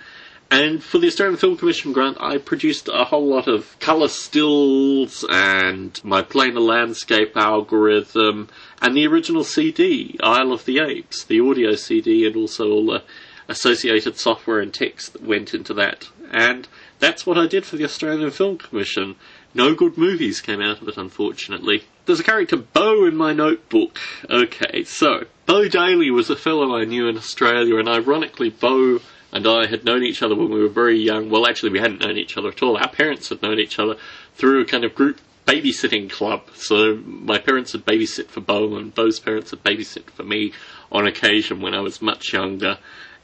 And 0.51 0.83
for 0.83 0.99
the 0.99 1.07
Australian 1.07 1.37
Film 1.37 1.57
Commission 1.57 1.93
grant, 1.93 2.17
I 2.19 2.37
produced 2.37 2.87
a 2.87 3.05
whole 3.05 3.27
lot 3.27 3.47
of 3.47 3.77
colour 3.79 4.07
stills 4.07 5.25
and 5.29 5.99
my 6.03 6.21
planar 6.21 6.61
landscape 6.61 7.35
algorithm 7.35 8.49
and 8.81 8.95
the 8.95 9.07
original 9.07 9.43
CD, 9.43 10.17
Isle 10.21 10.51
of 10.51 10.65
the 10.65 10.79
Apes, 10.79 11.23
the 11.23 11.39
audio 11.39 11.73
CD, 11.75 12.27
and 12.27 12.35
also 12.35 12.69
all 12.69 12.85
the 12.85 13.03
associated 13.47 14.17
software 14.17 14.59
and 14.59 14.73
text 14.73 15.13
that 15.13 15.23
went 15.23 15.53
into 15.53 15.73
that. 15.73 16.09
And 16.31 16.67
that's 16.99 17.25
what 17.25 17.37
I 17.37 17.47
did 17.47 17.65
for 17.65 17.75
the 17.75 17.83
Australian 17.83 18.31
Film 18.31 18.57
Commission. 18.57 19.15
No 19.53 19.75
good 19.75 19.97
movies 19.97 20.41
came 20.41 20.61
out 20.61 20.81
of 20.81 20.87
it, 20.87 20.97
unfortunately. 20.97 21.83
There's 22.05 22.19
a 22.19 22.23
character 22.23 22.57
Bo 22.57 23.05
in 23.05 23.15
my 23.15 23.33
notebook. 23.33 23.99
Okay, 24.29 24.83
so 24.83 25.25
Bo 25.45 25.67
Daly 25.67 26.09
was 26.11 26.29
a 26.29 26.35
fellow 26.35 26.75
I 26.75 26.85
knew 26.85 27.07
in 27.07 27.17
Australia, 27.17 27.77
and 27.77 27.87
ironically, 27.87 28.49
Bo 28.49 28.99
and 29.33 29.47
I 29.47 29.65
had 29.65 29.83
known 29.83 30.03
each 30.03 30.21
other 30.21 30.35
when 30.35 30.51
we 30.51 30.61
were 30.61 30.69
very 30.69 30.97
young. 30.97 31.29
Well, 31.29 31.47
actually, 31.47 31.71
we 31.71 31.79
hadn't 31.79 32.01
known 32.01 32.17
each 32.17 32.37
other 32.37 32.49
at 32.49 32.61
all. 32.61 32.77
Our 32.77 32.87
parents 32.87 33.29
had 33.29 33.41
known 33.41 33.59
each 33.59 33.79
other 33.79 33.97
through 34.35 34.61
a 34.61 34.65
kind 34.65 34.85
of 34.85 34.93
group 34.93 35.19
babysitting 35.47 36.09
club. 36.09 36.43
So 36.53 36.97
my 37.05 37.39
parents 37.39 37.71
had 37.71 37.83
babysit 37.83 38.27
for 38.27 38.41
Bo, 38.41 38.75
and 38.77 38.93
Bo's 38.93 39.19
parents 39.19 39.49
had 39.49 39.63
babysit 39.63 40.09
for 40.11 40.23
me 40.23 40.53
on 40.91 41.07
occasion 41.07 41.61
when 41.61 41.73
I 41.73 41.79
was 41.81 41.99
much 41.99 42.31
younger. 42.31 42.77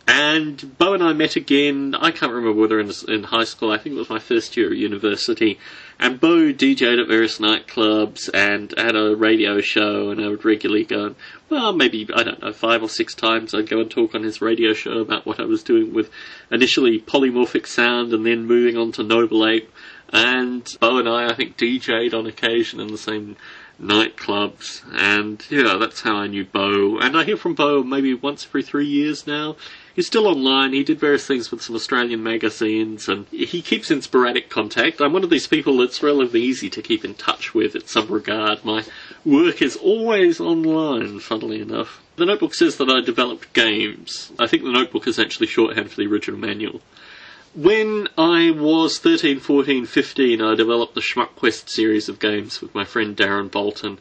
And 0.08 0.78
Bo 0.80 0.96
and 0.96 1.04
I 1.04 1.14
met 1.14 1.36
again. 1.36 1.94
I 1.94 2.10
can't 2.10 2.32
remember 2.32 2.60
whether 2.60 2.80
in, 2.80 2.92
in 3.08 3.26
high 3.26 3.44
school. 3.44 3.72
I 3.72 3.78
think 3.78 3.96
it 3.96 4.00
was 4.00 4.10
my 4.10 4.18
first 4.18 4.58
year 4.58 4.72
at 4.72 4.78
university. 4.78 5.60
And 6.00 6.20
Bo 6.20 6.54
DJ'd 6.54 7.00
at 7.00 7.08
various 7.08 7.40
nightclubs 7.40 8.30
and 8.34 8.74
had 8.78 8.96
a 8.96 9.16
radio 9.16 9.60
show. 9.60 10.10
And 10.10 10.22
I 10.22 10.30
would 10.30 10.46
regularly 10.46 10.86
go. 10.86 11.08
And, 11.08 11.16
well, 11.50 11.74
maybe 11.74 12.08
I 12.16 12.24
don't 12.24 12.42
know, 12.42 12.54
five 12.54 12.82
or 12.82 12.90
six 12.90 13.14
times 13.14 13.54
I'd 13.54 13.70
go 13.70 13.82
and 13.82 13.92
talk 13.92 14.16
on 14.16 14.24
his 14.24 14.42
radio 14.42 14.74
show 14.74 15.00
about 15.00 15.26
what 15.26 15.40
I 15.40 15.46
was 15.46 15.64
doing 15.64 15.94
with 15.94 16.10
initially 16.52 17.00
polymorphic 17.00 17.68
sound 17.68 18.14
and 18.14 18.26
then 18.26 18.46
moving 18.46 18.78
on 18.78 18.92
to 18.94 19.04
Noble 19.04 19.48
Ape. 19.48 19.72
And 20.12 20.68
Bo 20.80 20.98
and 20.98 21.10
I, 21.10 21.28
I 21.28 21.36
think, 21.36 21.58
DJ'd 21.58 22.14
on 22.14 22.26
occasion 22.26 22.80
in 22.80 22.88
the 22.88 22.98
same 22.98 23.36
nightclubs, 23.82 24.84
and 24.94 25.44
yeah, 25.50 25.78
that's 25.80 26.02
how 26.02 26.18
I 26.18 26.28
knew 26.28 26.46
Bo. 26.46 27.00
And 27.00 27.18
I 27.18 27.24
hear 27.24 27.38
from 27.38 27.56
Bo 27.56 27.84
maybe 27.84 28.14
once 28.14 28.46
every 28.46 28.64
three 28.64 28.88
years 28.88 29.26
now. 29.26 29.56
He's 29.96 30.08
still 30.08 30.28
online. 30.28 30.74
He 30.74 30.84
did 30.84 31.00
various 31.00 31.26
things 31.26 31.52
with 31.52 31.62
some 31.62 31.76
Australian 31.76 32.24
magazines, 32.24 33.10
and 33.10 33.28
he 33.28 33.62
keeps 33.62 33.92
in 33.92 34.02
sporadic 34.02 34.50
contact. 34.50 35.02
I'm 35.02 35.14
one 35.14 35.24
of 35.24 35.30
these 35.30 35.48
people 35.48 35.78
that's 35.78 36.04
relatively 36.04 36.42
easy 36.42 36.70
to 36.70 36.82
keep 36.82 37.04
in 37.04 37.16
touch 37.16 37.54
with 37.54 37.76
in 37.76 37.86
some 37.86 38.08
regard. 38.08 38.64
My 38.64 38.84
work 39.26 39.62
is 39.62 39.76
always 39.76 40.40
online, 40.40 41.20
funnily 41.20 41.62
enough. 41.62 42.02
The 42.16 42.26
notebook 42.26 42.54
says 42.54 42.78
that 42.78 42.90
I 42.90 43.02
developed 43.02 43.54
games. 43.54 44.32
I 44.38 44.48
think 44.48 44.64
the 44.64 44.72
notebook 44.72 45.08
is 45.08 45.20
actually 45.20 45.48
shorthand 45.48 45.90
for 45.90 45.98
the 45.98 46.08
original 46.08 46.40
manual. 46.40 46.82
When 47.56 48.08
I 48.18 48.52
was 48.52 49.00
13, 49.00 49.40
14, 49.40 49.86
15, 49.86 50.42
I 50.42 50.54
developed 50.54 50.94
the 50.94 51.02
Schmuck 51.02 51.36
Quest 51.36 51.70
series 51.70 52.08
of 52.08 52.20
games 52.20 52.62
with 52.62 52.76
my 52.76 52.86
friend 52.86 53.18
Darren 53.18 53.50
Bolton. 53.50 54.00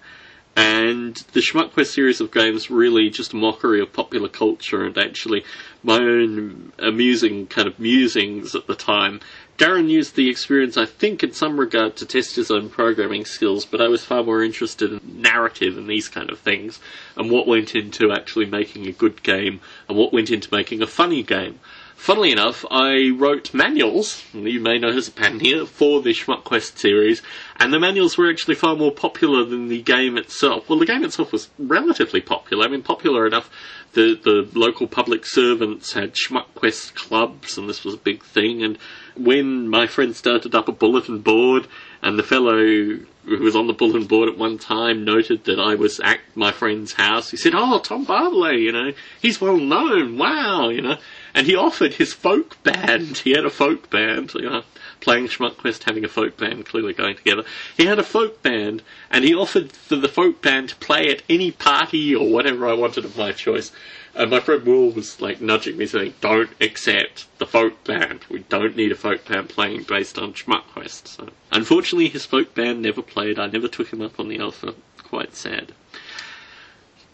And 0.59 1.15
the 1.35 1.41
Schmuck 1.41 1.73
Quest 1.73 1.95
series 1.95 2.21
of 2.21 2.33
games 2.33 2.69
really 2.69 3.11
just 3.11 3.33
a 3.33 3.37
mockery 3.37 3.81
of 3.81 3.93
popular 3.93 4.29
culture 4.29 4.83
and 4.85 4.99
actually 4.99 5.45
my 5.85 5.99
own 5.99 6.73
amusing 6.81 7.47
kind 7.47 7.69
of 7.69 7.79
musings 7.79 8.57
at 8.57 8.67
the 8.67 8.75
time. 8.75 9.21
Darren 9.57 9.89
used 9.89 10.17
the 10.17 10.29
experience, 10.29 10.77
I 10.77 10.85
think, 10.85 11.23
in 11.23 11.33
some 11.33 11.61
regard 11.61 11.95
to 11.97 12.07
test 12.07 12.35
his 12.35 12.51
own 12.51 12.71
programming 12.71 13.25
skills, 13.25 13.65
but 13.65 13.81
I 13.81 13.87
was 13.87 14.05
far 14.05 14.25
more 14.25 14.43
interested 14.43 14.93
in 14.93 15.23
narrative 15.23 15.79
and 15.79 15.89
these 15.89 16.09
kind 16.09 16.29
of 16.29 16.41
things, 16.41 16.81
and 17.17 17.31
what 17.31 17.47
went 17.47 17.77
into 17.77 18.11
actually 18.11 18.47
making 18.47 18.89
a 18.89 18.93
good 18.93 19.23
game, 19.23 19.61
and 19.89 19.97
what 19.97 20.13
went 20.13 20.33
into 20.33 20.53
making 20.53 20.83
a 20.83 20.89
funny 20.89 21.23
game. 21.23 21.61
Funnily 21.99 22.31
enough, 22.31 22.65
I 22.71 23.11
wrote 23.11 23.53
manuals, 23.53 24.23
you 24.33 24.61
may 24.61 24.79
notice 24.79 25.09
a 25.09 25.13
pattern 25.13 25.41
here, 25.41 25.67
for 25.67 26.01
the 26.01 26.15
Schmuck 26.15 26.45
Quest 26.45 26.79
series, 26.79 27.23
and 27.57 27.73
the 27.73 27.81
manuals 27.81 28.17
were 28.17 28.31
actually 28.31 28.55
far 28.55 28.77
more 28.77 28.93
popular 28.93 29.45
than 29.45 29.67
the 29.67 29.83
game 29.83 30.17
itself. 30.17 30.69
Well, 30.69 30.79
the 30.79 30.87
game 30.87 31.05
itself 31.05 31.33
was 31.33 31.51
relatively 31.59 32.21
popular. 32.21 32.65
I 32.65 32.69
mean, 32.69 32.83
popular 32.83 33.27
enough 33.27 33.51
the, 33.93 34.15
the 34.15 34.49
local 34.59 34.87
public 34.87 35.27
servants 35.27 35.93
had 35.93 36.15
Schmuck 36.15 36.47
Quest 36.55 36.95
clubs, 36.95 37.59
and 37.59 37.69
this 37.69 37.85
was 37.85 37.95
a 37.95 37.99
big 37.99 38.23
thing. 38.23 38.63
And 38.63 38.79
when 39.17 39.69
my 39.69 39.87
friend 39.87 40.15
started 40.15 40.55
up 40.55 40.69
a 40.69 40.73
bulletin 40.73 41.21
board, 41.21 41.67
and 42.01 42.19
the 42.19 42.23
fellow 42.23 42.57
who 42.57 43.39
was 43.41 43.57
on 43.57 43.67
the 43.67 43.73
bulletin 43.73 44.07
board 44.07 44.29
at 44.29 44.39
one 44.39 44.57
time 44.57 45.05
noted 45.05 45.45
that 45.45 45.59
I 45.59 45.75
was 45.75 46.01
at 46.01 46.21
my 46.35 46.53
friend's 46.53 46.93
house, 46.93 47.31
he 47.31 47.37
said, 47.37 47.55
"Oh, 47.57 47.81
Tom 47.81 48.07
Barbalet, 48.07 48.61
you 48.61 48.73
know, 48.73 48.93
he's 49.21 49.41
well 49.41 49.57
known. 49.57 50.17
Wow, 50.17 50.69
you 50.69 50.83
know." 50.83 50.97
And 51.35 51.47
he 51.47 51.55
offered 51.55 51.95
his 51.95 52.13
folk 52.13 52.63
band. 52.63 53.19
He 53.19 53.31
had 53.31 53.45
a 53.45 53.51
folk 53.51 53.91
band, 53.91 54.33
you 54.35 54.49
know, 54.49 54.63
playing 55.01 55.29
Schmuckquest, 55.29 55.85
having 55.85 56.05
a 56.05 56.09
folk 56.09 56.37
band, 56.37 56.67
clearly 56.67 56.93
going 56.93 57.17
together. 57.17 57.45
He 57.77 57.87
had 57.87 57.99
a 57.99 58.05
folk 58.05 58.43
band, 58.43 58.83
and 59.11 59.25
he 59.25 59.35
offered 59.35 59.73
for 59.73 59.97
the 59.97 60.09
folk 60.09 60.43
band 60.43 60.71
to 60.71 60.77
play 60.77 61.09
at 61.09 61.23
any 61.29 61.51
party 61.51 62.15
or 62.15 62.31
whatever 62.31 62.69
I 62.69 62.75
wanted 62.75 63.05
of 63.05 63.17
my 63.17 63.33
choice. 63.33 63.71
And 64.15 64.31
my 64.31 64.41
friend 64.41 64.65
Will 64.65 64.91
was 64.91 65.21
like 65.21 65.41
nudging 65.41 65.77
me, 65.77 65.87
saying, 65.87 66.15
"Don't 66.21 66.51
accept 66.61 67.27
the 67.39 67.47
folk 67.47 67.85
band. 67.85 68.21
We 68.29 68.41
don't 68.41 68.75
need 68.75 68.91
a 68.91 68.97
folk 68.97 69.25
band 69.27 69.49
playing 69.51 69.85
based 69.85 70.19
on 70.19 70.33
Schmuckquest." 70.33 71.07
So, 71.07 71.29
unfortunately, 71.53 72.09
his 72.09 72.27
folk 72.27 72.55
band 72.55 72.83
never 72.83 73.03
played. 73.03 73.39
I 73.39 73.47
never 73.47 73.69
took 73.69 73.93
him 73.93 74.03
up 74.03 74.19
on 74.19 74.29
the 74.29 74.41
offer. 74.41 74.75
Quite 75.05 75.37
sad. 75.37 75.73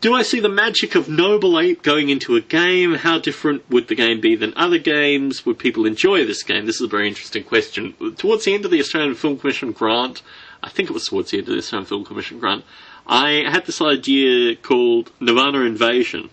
Do 0.04 0.12
I 0.12 0.20
see 0.20 0.38
the 0.38 0.50
magic 0.50 0.94
of 0.96 1.08
Noble 1.08 1.58
Ape 1.58 1.82
going 1.82 2.10
into 2.10 2.36
a 2.36 2.42
game? 2.42 2.92
How 2.92 3.18
different 3.18 3.62
would 3.70 3.88
the 3.88 3.94
game 3.94 4.20
be 4.20 4.36
than 4.36 4.52
other 4.54 4.76
games? 4.76 5.46
Would 5.46 5.58
people 5.58 5.86
enjoy 5.86 6.26
this 6.26 6.42
game? 6.42 6.66
This 6.66 6.74
is 6.74 6.82
a 6.82 6.88
very 6.88 7.08
interesting 7.08 7.42
question. 7.42 7.94
Towards 8.18 8.44
the 8.44 8.52
end 8.52 8.66
of 8.66 8.70
the 8.70 8.80
Australian 8.80 9.14
Film 9.14 9.38
Commission 9.38 9.72
grant, 9.72 10.20
I 10.62 10.68
think 10.68 10.90
it 10.90 10.92
was 10.92 11.06
towards 11.06 11.30
the 11.30 11.38
end 11.38 11.48
of 11.48 11.54
the 11.54 11.60
Australian 11.60 11.86
Film 11.86 12.04
Commission 12.04 12.38
grant, 12.38 12.66
I 13.06 13.46
had 13.50 13.64
this 13.64 13.80
idea 13.80 14.56
called 14.56 15.10
Nirvana 15.20 15.60
Invasion. 15.60 16.28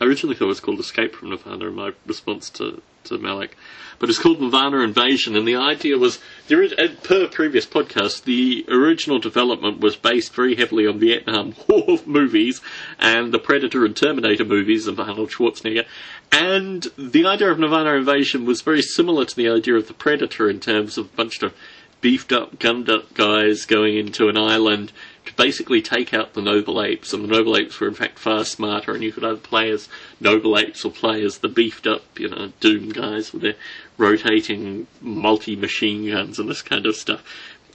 Originally 0.00 0.34
thought 0.34 0.46
it 0.46 0.48
was 0.48 0.60
called 0.60 0.80
Escape 0.80 1.14
from 1.14 1.30
Nirvana 1.30 1.66
in 1.66 1.74
my 1.74 1.92
response 2.06 2.50
to, 2.50 2.82
to 3.04 3.18
Malek 3.18 3.56
but 3.98 4.08
it's 4.08 4.18
called 4.18 4.40
Nirvana 4.40 4.80
Invasion, 4.80 5.36
and 5.36 5.46
the 5.48 5.56
idea 5.56 5.96
was, 5.96 6.18
per 6.48 7.28
previous 7.28 7.66
podcast, 7.66 8.24
the 8.24 8.64
original 8.68 9.18
development 9.18 9.80
was 9.80 9.96
based 9.96 10.34
very 10.34 10.54
heavily 10.54 10.86
on 10.86 10.98
Vietnam 10.98 11.54
War 11.68 11.98
movies 12.04 12.60
and 12.98 13.32
the 13.32 13.38
Predator 13.38 13.84
and 13.84 13.96
Terminator 13.96 14.44
movies 14.44 14.86
of 14.86 15.00
Arnold 15.00 15.30
Schwarzenegger, 15.30 15.86
and 16.30 16.86
the 16.98 17.26
idea 17.26 17.50
of 17.50 17.58
Nirvana 17.58 17.94
Invasion 17.94 18.44
was 18.44 18.60
very 18.60 18.82
similar 18.82 19.24
to 19.24 19.36
the 19.36 19.48
idea 19.48 19.76
of 19.76 19.88
the 19.88 19.94
Predator 19.94 20.50
in 20.50 20.60
terms 20.60 20.98
of 20.98 21.06
a 21.06 21.16
bunch 21.16 21.42
of 21.42 21.54
beefed 22.02 22.32
up, 22.32 22.58
gunned 22.58 22.90
up 22.90 23.14
guys 23.14 23.64
going 23.64 23.96
into 23.96 24.28
an 24.28 24.36
island 24.36 24.92
to 25.26 25.34
basically 25.34 25.82
take 25.82 26.14
out 26.14 26.34
the 26.34 26.42
noble 26.42 26.82
apes, 26.82 27.12
and 27.12 27.22
the 27.22 27.28
noble 27.28 27.56
apes 27.56 27.78
were 27.78 27.88
in 27.88 27.94
fact 27.94 28.18
far 28.18 28.44
smarter, 28.44 28.94
and 28.94 29.02
you 29.02 29.12
could 29.12 29.24
either 29.24 29.36
play 29.36 29.70
as 29.70 29.88
noble 30.20 30.56
apes 30.56 30.84
or 30.84 30.90
play 30.90 31.22
as 31.22 31.38
the 31.38 31.48
beefed 31.48 31.86
up, 31.86 32.02
you 32.18 32.28
know, 32.28 32.52
Doom 32.60 32.90
guys 32.90 33.32
with 33.32 33.42
their 33.42 33.56
rotating 33.98 34.86
multi 35.00 35.56
machine 35.56 36.08
guns 36.10 36.38
and 36.38 36.48
this 36.48 36.62
kind 36.62 36.86
of 36.86 36.96
stuff. 36.96 37.22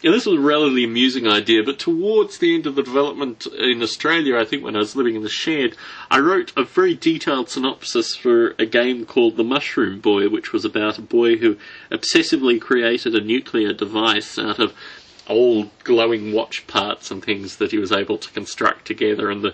And 0.03 0.15
this 0.15 0.25
was 0.25 0.39
a 0.39 0.41
relatively 0.41 0.83
amusing 0.83 1.27
idea, 1.27 1.61
but 1.63 1.77
towards 1.77 2.39
the 2.39 2.55
end 2.55 2.65
of 2.65 2.73
the 2.73 2.81
development 2.81 3.45
in 3.45 3.83
Australia, 3.83 4.35
I 4.35 4.45
think 4.45 4.63
when 4.63 4.75
I 4.75 4.79
was 4.79 4.95
living 4.95 5.15
in 5.15 5.21
the 5.21 5.29
shed, 5.29 5.75
I 6.09 6.17
wrote 6.19 6.51
a 6.57 6.63
very 6.63 6.95
detailed 6.95 7.49
synopsis 7.49 8.15
for 8.15 8.55
a 8.57 8.65
game 8.65 9.05
called 9.05 9.37
The 9.37 9.43
Mushroom 9.43 9.99
Boy, 9.99 10.27
which 10.27 10.53
was 10.53 10.65
about 10.65 10.97
a 10.97 11.03
boy 11.03 11.37
who 11.37 11.55
obsessively 11.91 12.59
created 12.59 13.13
a 13.13 13.21
nuclear 13.21 13.73
device 13.73 14.39
out 14.39 14.57
of 14.57 14.73
old 15.27 15.69
glowing 15.83 16.33
watch 16.33 16.65
parts 16.67 17.11
and 17.11 17.23
things 17.23 17.57
that 17.57 17.71
he 17.71 17.77
was 17.77 17.91
able 17.91 18.17
to 18.17 18.31
construct 18.31 18.85
together. 18.85 19.29
And 19.29 19.43
the 19.43 19.53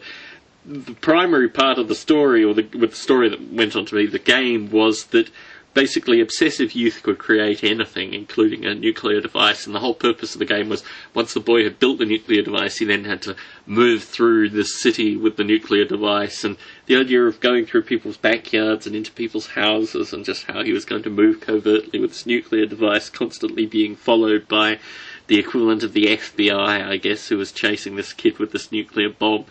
the 0.65 0.93
primary 0.95 1.47
part 1.47 1.77
of 1.77 1.87
the 1.87 1.95
story, 1.95 2.43
or 2.43 2.53
the, 2.53 2.63
with 2.77 2.89
the 2.89 2.97
story 2.97 3.29
that 3.29 3.53
went 3.53 3.75
on 3.75 3.85
to 3.85 3.95
be 3.95 4.05
the 4.05 4.19
game, 4.19 4.69
was 4.69 5.05
that 5.05 5.29
basically 5.77 6.19
obsessive 6.19 6.71
youth 6.71 7.03
could 7.03 7.19
create 7.19 7.63
anything, 7.63 8.11
including 8.11 8.65
a 8.65 8.73
nuclear 8.73 9.21
device. 9.21 9.67
And 9.67 9.75
the 9.75 9.79
whole 9.79 9.93
purpose 9.93 10.33
of 10.33 10.39
the 10.39 10.45
game 10.45 10.69
was 10.69 10.83
once 11.13 11.33
the 11.35 11.39
boy 11.39 11.63
had 11.63 11.79
built 11.79 11.99
the 11.99 12.05
nuclear 12.05 12.41
device, 12.41 12.77
he 12.77 12.85
then 12.85 13.05
had 13.05 13.21
to 13.21 13.35
move 13.67 14.03
through 14.03 14.49
the 14.49 14.65
city 14.65 15.15
with 15.15 15.37
the 15.37 15.43
nuclear 15.43 15.85
device. 15.85 16.43
And 16.43 16.57
the 16.87 16.97
idea 16.97 17.23
of 17.23 17.39
going 17.39 17.67
through 17.67 17.83
people's 17.83 18.17
backyards 18.17 18.87
and 18.87 18.95
into 18.95 19.11
people's 19.11 19.49
houses, 19.49 20.13
and 20.13 20.25
just 20.25 20.45
how 20.45 20.63
he 20.63 20.73
was 20.73 20.83
going 20.83 21.03
to 21.03 21.11
move 21.11 21.41
covertly 21.41 21.99
with 21.99 22.09
this 22.09 22.25
nuclear 22.25 22.65
device, 22.65 23.07
constantly 23.09 23.67
being 23.67 23.95
followed 23.95 24.47
by 24.47 24.79
the 25.27 25.39
equivalent 25.39 25.83
of 25.83 25.93
the 25.93 26.05
FBI, 26.05 26.87
I 26.87 26.97
guess, 26.97 27.27
who 27.27 27.37
was 27.37 27.51
chasing 27.51 27.95
this 27.95 28.13
kid 28.13 28.39
with 28.39 28.51
this 28.51 28.71
nuclear 28.71 29.09
bomb. 29.09 29.45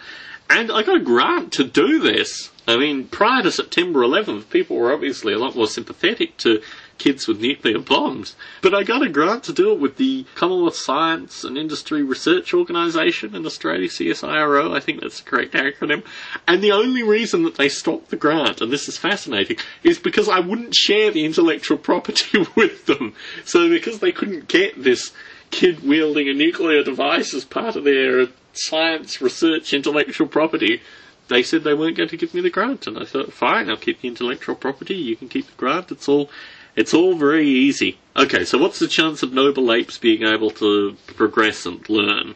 And 0.49 0.71
I 0.71 0.83
got 0.83 0.97
a 0.97 1.05
grant 1.05 1.53
to 1.55 1.65
do 1.65 1.99
this. 1.99 2.51
I 2.69 2.77
mean, 2.77 3.05
prior 3.09 3.43
to 3.43 3.53
September 3.53 4.01
11th, 4.01 4.49
people 4.51 4.77
were 4.77 4.93
obviously 4.93 5.33
a 5.33 5.39
lot 5.39 5.57
more 5.57 5.67
sympathetic 5.67 6.37
to 6.39 6.63
kids 6.99 7.29
with 7.29 7.41
nuclear 7.41 7.79
bombs. 7.79 8.35
But 8.63 8.75
I 8.75 8.83
got 8.83 9.03
a 9.03 9.09
grant 9.09 9.45
to 9.45 9.53
do 9.53 9.73
it 9.73 9.81
with 9.81 9.97
the 9.97 10.25
Commonwealth 10.35 10.77
Science 10.77 11.45
and 11.45 11.59
Industry 11.59 12.03
Research 12.03 12.55
Organisation 12.55 13.35
in 13.35 13.45
Australia, 13.45 13.89
CSIRO, 13.89 14.75
I 14.75 14.81
think 14.81 15.01
that's 15.01 15.21
the 15.21 15.29
correct 15.29 15.55
acronym. 15.55 16.05
And 16.47 16.63
the 16.63 16.73
only 16.73 17.03
reason 17.03 17.43
that 17.43 17.57
they 17.57 17.69
stopped 17.69 18.11
the 18.11 18.17
grant, 18.17 18.61
and 18.61 18.73
this 18.73 18.89
is 18.89 18.97
fascinating, 18.97 19.59
is 19.83 19.99
because 19.99 20.29
I 20.29 20.41
wouldn't 20.41 20.75
share 20.75 21.11
the 21.11 21.25
intellectual 21.25 21.79
property 21.79 22.47
with 22.57 22.87
them. 22.87 23.15
So 23.45 23.69
because 23.69 23.99
they 23.99 24.13
couldn't 24.13 24.49
get 24.49 24.83
this 24.83 25.13
kid 25.51 25.83
wielding 25.83 26.29
a 26.29 26.35
nuclear 26.35 26.83
device 26.83 27.35
as 27.35 27.45
part 27.45 27.77
of 27.77 27.85
their 27.85 28.29
science 28.53 29.21
research 29.21 29.73
intellectual 29.73 30.27
property, 30.27 30.81
they 31.29 31.43
said 31.43 31.65
they 31.65 31.75
weren't 31.75 31.97
going 31.97 32.09
to 32.09 32.17
give 32.17 32.35
me 32.35 32.41
the 32.41 32.51
grant, 32.51 32.87
and 32.87 32.99
I 32.99 33.05
thought, 33.05 33.33
fine, 33.33 33.69
I'll 33.69 33.77
keep 33.77 34.01
the 34.01 34.09
intellectual 34.09 34.55
property. 34.55 34.95
You 34.95 35.17
can 35.17 35.29
keep 35.29 35.47
the 35.47 35.57
grant. 35.57 35.91
It's 35.91 36.09
all, 36.09 36.31
it's 36.77 36.95
all 36.95 37.17
very 37.17 37.49
easy. 37.49 37.99
Okay, 38.17 38.45
so 38.45 38.59
what's 38.59 38.79
the 38.79 38.89
chance 38.89 39.23
of 39.23 39.33
noble 39.33 39.73
apes 39.73 39.99
being 39.99 40.23
able 40.23 40.51
to 40.53 40.97
progress 41.07 41.67
and 41.67 41.87
learn? 41.89 42.35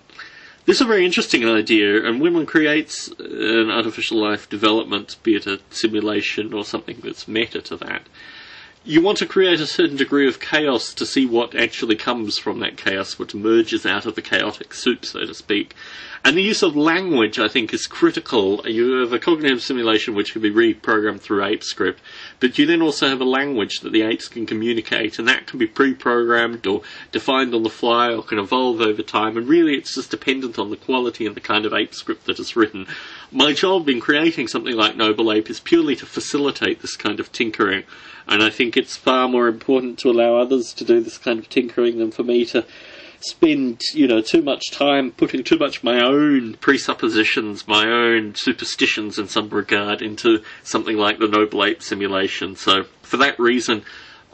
This 0.66 0.76
is 0.76 0.82
a 0.82 0.86
very 0.86 1.06
interesting 1.06 1.48
idea, 1.48 2.04
and 2.06 2.20
when 2.20 2.34
one 2.34 2.46
creates 2.46 3.08
an 3.18 3.70
artificial 3.70 4.20
life 4.20 4.48
development, 4.48 5.16
be 5.22 5.34
it 5.34 5.46
a 5.46 5.60
simulation 5.70 6.52
or 6.52 6.64
something 6.64 6.98
that's 7.02 7.26
meta 7.26 7.62
to 7.62 7.76
that, 7.78 8.02
you 8.84 9.02
want 9.02 9.18
to 9.18 9.26
create 9.26 9.60
a 9.60 9.66
certain 9.66 9.96
degree 9.96 10.26
of 10.26 10.40
chaos 10.40 10.94
to 10.94 11.04
see 11.04 11.26
what 11.26 11.54
actually 11.54 11.96
comes 11.96 12.38
from 12.38 12.60
that 12.60 12.78
chaos, 12.78 13.18
what 13.18 13.34
emerges 13.34 13.84
out 13.84 14.06
of 14.06 14.14
the 14.14 14.22
chaotic 14.22 14.72
soup, 14.72 15.04
so 15.04 15.20
to 15.20 15.34
speak. 15.34 15.74
And 16.22 16.36
the 16.36 16.42
use 16.42 16.62
of 16.62 16.76
language, 16.76 17.38
I 17.38 17.48
think, 17.48 17.72
is 17.72 17.86
critical. 17.86 18.66
You 18.66 19.00
have 19.00 19.12
a 19.12 19.18
cognitive 19.18 19.62
simulation 19.62 20.14
which 20.14 20.32
can 20.32 20.42
be 20.42 20.50
reprogrammed 20.50 21.20
through 21.20 21.42
ApeScript, 21.42 21.96
but 22.40 22.58
you 22.58 22.66
then 22.66 22.82
also 22.82 23.08
have 23.08 23.22
a 23.22 23.24
language 23.24 23.80
that 23.80 23.92
the 23.92 24.02
apes 24.02 24.28
can 24.28 24.44
communicate, 24.44 25.18
and 25.18 25.28
that 25.28 25.46
can 25.46 25.58
be 25.58 25.66
pre-programmed 25.66 26.66
or 26.66 26.82
defined 27.10 27.54
on 27.54 27.62
the 27.62 27.70
fly 27.70 28.12
or 28.12 28.22
can 28.22 28.38
evolve 28.38 28.80
over 28.80 29.02
time, 29.02 29.36
and 29.36 29.48
really 29.48 29.74
it's 29.74 29.94
just 29.94 30.10
dependent 30.10 30.58
on 30.58 30.70
the 30.70 30.76
quality 30.76 31.26
and 31.26 31.34
the 31.34 31.40
kind 31.40 31.64
of 31.64 31.72
ApeScript 31.72 32.24
that 32.24 32.38
is 32.38 32.56
written. 32.56 32.86
My 33.32 33.52
job 33.52 33.88
in 33.88 34.00
creating 34.00 34.48
something 34.48 34.74
like 34.74 34.96
Noble 34.96 35.30
Ape 35.30 35.50
is 35.50 35.60
purely 35.60 35.94
to 35.96 36.06
facilitate 36.06 36.82
this 36.82 36.96
kind 36.96 37.20
of 37.20 37.30
tinkering, 37.30 37.84
and 38.26 38.42
I 38.42 38.50
think 38.50 38.76
it's 38.76 38.96
far 38.96 39.28
more 39.28 39.46
important 39.46 40.00
to 40.00 40.10
allow 40.10 40.36
others 40.36 40.72
to 40.74 40.84
do 40.84 40.98
this 40.98 41.16
kind 41.16 41.38
of 41.38 41.48
tinkering 41.48 41.98
than 41.98 42.10
for 42.10 42.24
me 42.24 42.44
to 42.46 42.66
spend, 43.20 43.82
you 43.94 44.08
know, 44.08 44.20
too 44.20 44.42
much 44.42 44.72
time 44.72 45.12
putting 45.12 45.44
too 45.44 45.58
much 45.58 45.84
my 45.84 46.00
own 46.00 46.54
presuppositions, 46.54 47.68
my 47.68 47.86
own 47.86 48.34
superstitions 48.34 49.16
in 49.16 49.28
some 49.28 49.48
regard 49.50 50.02
into 50.02 50.42
something 50.64 50.96
like 50.96 51.20
the 51.20 51.28
Noble 51.28 51.64
Ape 51.64 51.82
simulation. 51.84 52.56
So, 52.56 52.84
for 53.02 53.16
that 53.18 53.38
reason, 53.38 53.84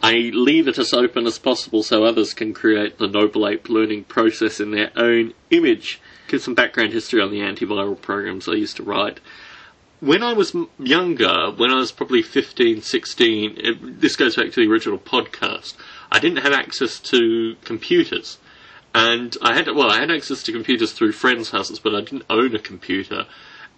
I 0.03 0.31
leave 0.35 0.69
it 0.69 0.79
as 0.79 0.93
open 0.93 1.27
as 1.27 1.39
possible 1.39 1.83
so 1.83 2.05
others 2.05 2.35
can 2.35 2.53
create 2.53 2.99
the 2.99 3.09
Noble 3.09 3.49
Ape 3.49 3.69
learning 3.69 4.05
process 4.05 4.61
in 4.61 4.71
their 4.71 4.91
own 4.95 5.33
image. 5.51 6.01
Give 6.29 6.43
some 6.43 6.55
background 6.55 6.93
history 6.93 7.21
on 7.21 7.31
the 7.31 7.41
antiviral 7.41 8.01
programs 8.01 8.49
I 8.49 8.53
used 8.53 8.77
to 8.77 8.83
write. 8.83 9.21
When 10.01 10.23
I 10.23 10.35
was 10.35 10.55
younger, 10.79 11.51
when 11.51 11.71
I 11.71 11.77
was 11.77 11.93
probably 11.93 12.23
15, 12.23 12.83
16, 12.83 13.55
it, 13.57 14.01
this 14.01 14.17
goes 14.17 14.37
back 14.37 14.53
to 14.53 14.61
the 14.61 14.71
original 14.71 14.99
podcast, 14.99 15.75
I 16.13 16.19
didn't 16.19 16.43
have 16.43 16.53
access 16.53 17.01
to 17.01 17.57
computers. 17.65 18.39
And 18.95 19.37
I 19.43 19.55
had, 19.55 19.67
well, 19.69 19.91
I 19.91 20.01
had 20.01 20.11
access 20.11 20.43
to 20.45 20.53
computers 20.53 20.93
through 20.93 21.13
friends' 21.13 21.51
houses, 21.51 21.79
but 21.79 21.95
I 21.95 22.01
didn't 22.01 22.25
own 22.31 22.55
a 22.55 22.59
computer. 22.59 23.27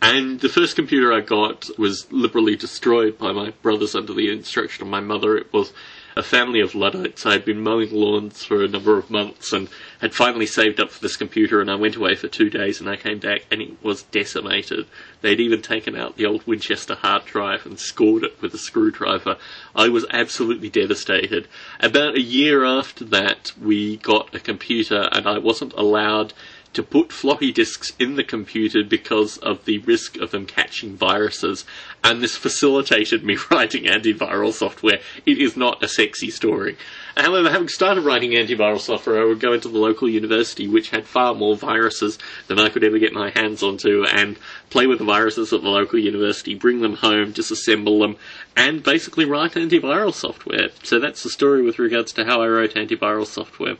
And 0.00 0.40
the 0.40 0.48
first 0.48 0.76
computer 0.76 1.12
I 1.12 1.20
got 1.20 1.68
was 1.76 2.10
liberally 2.12 2.54
destroyed 2.54 3.18
by 3.18 3.32
my 3.32 3.50
brothers 3.62 3.94
under 3.94 4.12
the 4.12 4.30
instruction 4.30 4.82
of 4.82 4.88
my 4.88 5.00
mother. 5.00 5.36
It 5.36 5.52
was 5.52 5.72
a 6.18 6.22
family 6.22 6.58
of 6.58 6.74
Luddites. 6.74 7.24
I 7.24 7.32
had 7.32 7.44
been 7.44 7.60
mowing 7.60 7.92
lawns 7.92 8.42
for 8.42 8.64
a 8.64 8.68
number 8.68 8.98
of 8.98 9.08
months 9.08 9.52
and 9.52 9.68
had 10.00 10.12
finally 10.12 10.46
saved 10.46 10.80
up 10.80 10.90
for 10.90 11.00
this 11.00 11.16
computer 11.16 11.60
and 11.60 11.70
I 11.70 11.76
went 11.76 11.94
away 11.94 12.16
for 12.16 12.26
two 12.26 12.50
days 12.50 12.80
and 12.80 12.90
I 12.90 12.96
came 12.96 13.20
back 13.20 13.42
and 13.52 13.62
it 13.62 13.84
was 13.84 14.02
decimated. 14.02 14.86
They'd 15.20 15.38
even 15.38 15.62
taken 15.62 15.96
out 15.96 16.16
the 16.16 16.26
old 16.26 16.44
Winchester 16.44 16.96
hard 16.96 17.24
drive 17.24 17.64
and 17.66 17.78
scored 17.78 18.24
it 18.24 18.42
with 18.42 18.52
a 18.52 18.58
screwdriver. 18.58 19.36
I 19.76 19.88
was 19.90 20.06
absolutely 20.10 20.70
devastated. 20.70 21.46
About 21.78 22.16
a 22.16 22.20
year 22.20 22.64
after 22.64 23.04
that, 23.04 23.52
we 23.60 23.98
got 23.98 24.34
a 24.34 24.40
computer 24.40 25.08
and 25.12 25.24
I 25.24 25.38
wasn't 25.38 25.72
allowed 25.74 26.32
to 26.72 26.82
put 26.82 27.12
floppy 27.12 27.50
disks 27.50 27.92
in 27.98 28.16
the 28.16 28.24
computer 28.24 28.84
because 28.84 29.38
of 29.38 29.64
the 29.64 29.78
risk 29.78 30.16
of 30.16 30.30
them 30.30 30.46
catching 30.46 30.96
viruses, 30.96 31.64
and 32.04 32.22
this 32.22 32.36
facilitated 32.36 33.24
me 33.24 33.36
writing 33.50 33.84
antiviral 33.84 34.52
software. 34.52 35.00
It 35.26 35.38
is 35.38 35.56
not 35.56 35.82
a 35.82 35.88
sexy 35.88 36.30
story. 36.30 36.76
However, 37.16 37.50
having 37.50 37.68
started 37.68 38.04
writing 38.04 38.32
antiviral 38.32 38.78
software, 38.78 39.20
I 39.20 39.24
would 39.24 39.40
go 39.40 39.52
into 39.52 39.68
the 39.68 39.78
local 39.78 40.08
university, 40.08 40.68
which 40.68 40.90
had 40.90 41.06
far 41.06 41.34
more 41.34 41.56
viruses 41.56 42.18
than 42.46 42.60
I 42.60 42.68
could 42.68 42.84
ever 42.84 42.98
get 42.98 43.12
my 43.12 43.30
hands 43.30 43.62
onto, 43.62 44.04
and 44.04 44.38
play 44.70 44.86
with 44.86 44.98
the 44.98 45.04
viruses 45.04 45.52
at 45.52 45.62
the 45.62 45.68
local 45.68 45.98
university, 45.98 46.54
bring 46.54 46.80
them 46.80 46.94
home, 46.94 47.32
disassemble 47.32 48.00
them, 48.00 48.16
and 48.56 48.82
basically 48.82 49.24
write 49.24 49.52
antiviral 49.52 50.14
software. 50.14 50.68
So 50.84 51.00
that's 51.00 51.22
the 51.22 51.30
story 51.30 51.62
with 51.62 51.78
regards 51.78 52.12
to 52.12 52.24
how 52.24 52.42
I 52.42 52.48
wrote 52.48 52.74
antiviral 52.74 53.26
software. 53.26 53.78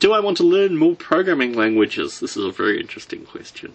Do 0.00 0.14
I 0.14 0.20
want 0.20 0.38
to 0.38 0.44
learn 0.44 0.78
more 0.78 0.96
programming 0.96 1.52
languages? 1.52 2.20
This 2.20 2.34
is 2.34 2.42
a 2.42 2.50
very 2.50 2.80
interesting 2.80 3.26
question. 3.26 3.74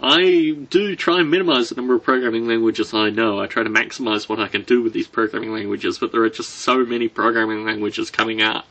I 0.00 0.56
do 0.70 0.96
try 0.96 1.20
and 1.20 1.30
minimize 1.30 1.68
the 1.68 1.74
number 1.74 1.94
of 1.94 2.02
programming 2.02 2.48
languages 2.48 2.94
I 2.94 3.10
know. 3.10 3.38
I 3.38 3.46
try 3.46 3.62
to 3.62 3.68
maximize 3.68 4.26
what 4.26 4.40
I 4.40 4.48
can 4.48 4.62
do 4.62 4.82
with 4.82 4.94
these 4.94 5.06
programming 5.06 5.52
languages, 5.52 5.98
but 5.98 6.12
there 6.12 6.22
are 6.22 6.30
just 6.30 6.48
so 6.48 6.86
many 6.86 7.08
programming 7.08 7.66
languages 7.66 8.10
coming 8.10 8.40
out. 8.40 8.64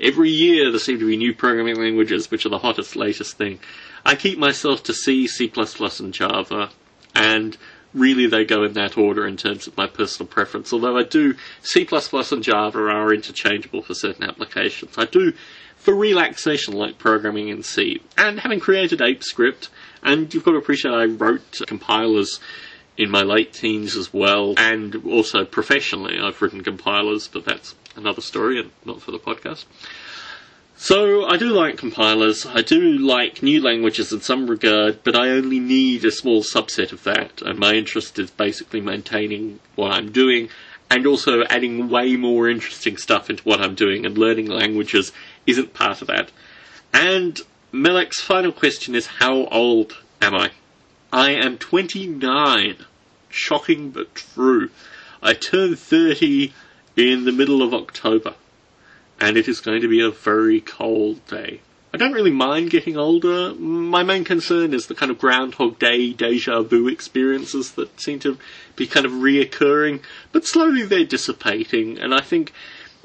Every 0.00 0.30
year 0.30 0.70
there 0.70 0.80
seem 0.80 0.98
to 1.00 1.06
be 1.06 1.18
new 1.18 1.34
programming 1.34 1.76
languages 1.76 2.30
which 2.30 2.46
are 2.46 2.48
the 2.48 2.60
hottest, 2.60 2.96
latest 2.96 3.36
thing. 3.36 3.60
I 4.06 4.14
keep 4.14 4.38
myself 4.38 4.82
to 4.84 4.94
C, 4.94 5.26
C++, 5.26 5.52
and 5.54 6.14
Java, 6.14 6.70
and 7.14 7.58
really 7.92 8.26
they 8.26 8.46
go 8.46 8.64
in 8.64 8.72
that 8.72 8.96
order 8.96 9.26
in 9.26 9.36
terms 9.36 9.66
of 9.66 9.76
my 9.76 9.86
personal 9.86 10.28
preference. 10.28 10.72
Although 10.72 10.96
I 10.96 11.02
do, 11.02 11.34
C++ 11.60 11.86
and 11.92 12.42
Java 12.42 12.78
are 12.78 13.12
interchangeable 13.12 13.82
for 13.82 13.92
certain 13.92 14.24
applications. 14.24 14.96
I 14.96 15.04
do 15.04 15.34
for 15.82 15.96
relaxation 15.96 16.74
like 16.74 16.96
programming 16.96 17.48
in 17.48 17.64
C. 17.64 18.00
And 18.16 18.38
having 18.38 18.60
created 18.60 19.00
ApeScript, 19.00 19.68
and 20.00 20.32
you've 20.32 20.44
got 20.44 20.52
to 20.52 20.58
appreciate 20.58 20.94
I 20.94 21.06
wrote 21.06 21.60
compilers 21.66 22.38
in 22.96 23.10
my 23.10 23.22
late 23.22 23.52
teens 23.52 23.96
as 23.96 24.12
well, 24.12 24.54
and 24.56 25.04
also 25.04 25.44
professionally 25.44 26.20
I've 26.22 26.40
written 26.40 26.62
compilers, 26.62 27.26
but 27.26 27.44
that's 27.44 27.74
another 27.96 28.20
story 28.20 28.60
and 28.60 28.70
not 28.84 29.02
for 29.02 29.10
the 29.10 29.18
podcast. 29.18 29.64
So 30.76 31.24
I 31.24 31.36
do 31.36 31.46
like 31.46 31.78
compilers, 31.78 32.46
I 32.46 32.62
do 32.62 32.80
like 32.80 33.42
new 33.42 33.60
languages 33.60 34.12
in 34.12 34.20
some 34.20 34.48
regard, 34.48 35.02
but 35.02 35.16
I 35.16 35.30
only 35.30 35.58
need 35.58 36.04
a 36.04 36.12
small 36.12 36.42
subset 36.42 36.92
of 36.92 37.02
that, 37.02 37.42
and 37.42 37.58
my 37.58 37.74
interest 37.74 38.20
is 38.20 38.30
basically 38.30 38.80
maintaining 38.80 39.58
what 39.74 39.92
I'm 39.92 40.12
doing 40.12 40.48
and 40.92 41.06
also 41.06 41.42
adding 41.44 41.88
way 41.88 42.16
more 42.16 42.50
interesting 42.50 42.98
stuff 42.98 43.30
into 43.30 43.42
what 43.44 43.62
I'm 43.62 43.74
doing 43.74 44.04
and 44.04 44.18
learning 44.18 44.48
languages 44.48 45.10
isn't 45.46 45.74
part 45.74 46.02
of 46.02 46.08
that. 46.08 46.30
And 46.92 47.40
Malek's 47.72 48.20
final 48.20 48.52
question 48.52 48.94
is 48.94 49.06
how 49.06 49.46
old 49.46 49.96
am 50.20 50.34
I? 50.34 50.50
I 51.12 51.32
am 51.32 51.58
29. 51.58 52.76
Shocking 53.28 53.90
but 53.90 54.14
true. 54.14 54.70
I 55.22 55.34
turn 55.34 55.76
30 55.76 56.52
in 56.96 57.24
the 57.24 57.32
middle 57.32 57.62
of 57.62 57.72
October. 57.72 58.34
And 59.20 59.36
it 59.36 59.48
is 59.48 59.60
going 59.60 59.80
to 59.82 59.88
be 59.88 60.00
a 60.00 60.10
very 60.10 60.60
cold 60.60 61.24
day. 61.26 61.60
I 61.94 61.98
don't 61.98 62.12
really 62.12 62.30
mind 62.30 62.70
getting 62.70 62.96
older. 62.96 63.54
My 63.54 64.02
main 64.02 64.24
concern 64.24 64.72
is 64.72 64.86
the 64.86 64.94
kind 64.94 65.10
of 65.10 65.18
Groundhog 65.18 65.78
Day 65.78 66.14
deja 66.14 66.62
vu 66.62 66.88
experiences 66.88 67.72
that 67.72 68.00
seem 68.00 68.18
to 68.20 68.38
be 68.76 68.86
kind 68.86 69.04
of 69.04 69.12
reoccurring, 69.12 70.00
but 70.32 70.46
slowly 70.46 70.84
they're 70.84 71.04
dissipating, 71.04 71.98
and 71.98 72.14
I 72.14 72.22
think 72.22 72.54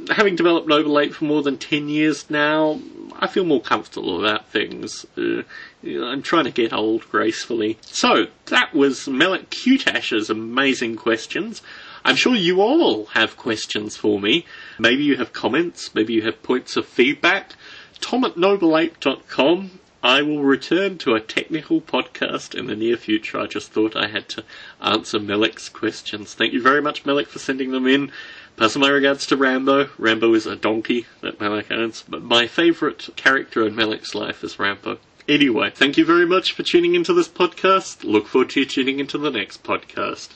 having 0.10 0.36
developed 0.36 0.68
Noble 0.68 1.00
Ape 1.00 1.14
for 1.14 1.26
more 1.26 1.42
than 1.44 1.58
10 1.58 1.90
years 1.90 2.30
now, 2.30 2.80
I 3.20 3.28
feel 3.28 3.46
more 3.46 3.62
comfortable 3.62 4.20
about 4.20 4.48
things. 4.48 5.06
Uh, 5.18 5.44
I'm 5.84 6.22
trying 6.22 6.46
to 6.46 6.52
get 6.52 6.74
old 6.74 7.10
gracefully. 7.10 7.78
So, 7.82 8.28
that 8.48 8.74
was 8.74 9.08
Malek 9.08 9.50
Qtaish's 9.50 10.30
amazing 10.30 10.96
questions. 10.96 11.62
I'm 12.06 12.16
sure 12.16 12.36
you 12.36 12.62
all 12.62 13.06
have 13.08 13.38
questions 13.38 13.98
for 13.98 14.20
me. 14.20 14.46
Maybe 14.80 15.04
you 15.04 15.18
have 15.18 15.34
comments, 15.34 15.94
maybe 15.94 16.14
you 16.14 16.22
have 16.24 16.44
points 16.44 16.78
of 16.78 16.86
feedback. 16.86 17.54
Tom 18.00 18.24
at 18.24 18.36
nobleape.com. 18.36 19.80
I 20.04 20.22
will 20.22 20.44
return 20.44 21.00
to 21.00 21.16
a 21.16 21.20
technical 21.20 21.82
podcast 21.82 22.54
in 22.54 22.68
the 22.68 22.76
near 22.76 22.96
future. 22.98 23.40
I 23.40 23.48
just 23.48 23.72
thought 23.72 23.96
I 23.96 24.08
had 24.08 24.30
to 24.30 24.44
answer 24.80 25.20
Malek's 25.20 25.70
questions. 25.70 26.34
Thank 26.36 26.54
you 26.54 26.62
very 26.62 26.82
much, 26.82 27.04
Malek, 27.04 27.28
for 27.28 27.40
sending 27.40 27.72
them 27.72 27.88
in. 27.88 28.12
Pass 28.58 28.76
my 28.76 28.90
regards 28.90 29.28
to 29.28 29.38
Rambo. 29.38 29.92
Rambo 30.00 30.34
is 30.34 30.48
a 30.48 30.56
donkey 30.56 31.06
that 31.22 31.40
Malek 31.40 31.72
owns, 31.72 32.04
but 32.10 32.24
my 32.24 32.48
favourite 32.48 33.08
character 33.16 33.68
in 33.68 33.76
Malek's 33.76 34.16
life 34.16 34.44
is 34.44 34.58
Rambo. 34.58 34.98
Anyway, 35.28 35.70
thank 35.70 35.96
you 35.96 36.04
very 36.04 36.26
much 36.26 36.54
for 36.54 36.64
tuning 36.64 36.96
into 36.96 37.14
this 37.14 37.28
podcast. 37.28 38.04
Look 38.04 38.26
forward 38.26 38.50
to 38.52 38.62
you 38.62 38.66
tuning 38.66 39.00
into 39.00 39.20
the 39.20 39.30
next 39.30 39.62
podcast. 39.62 40.30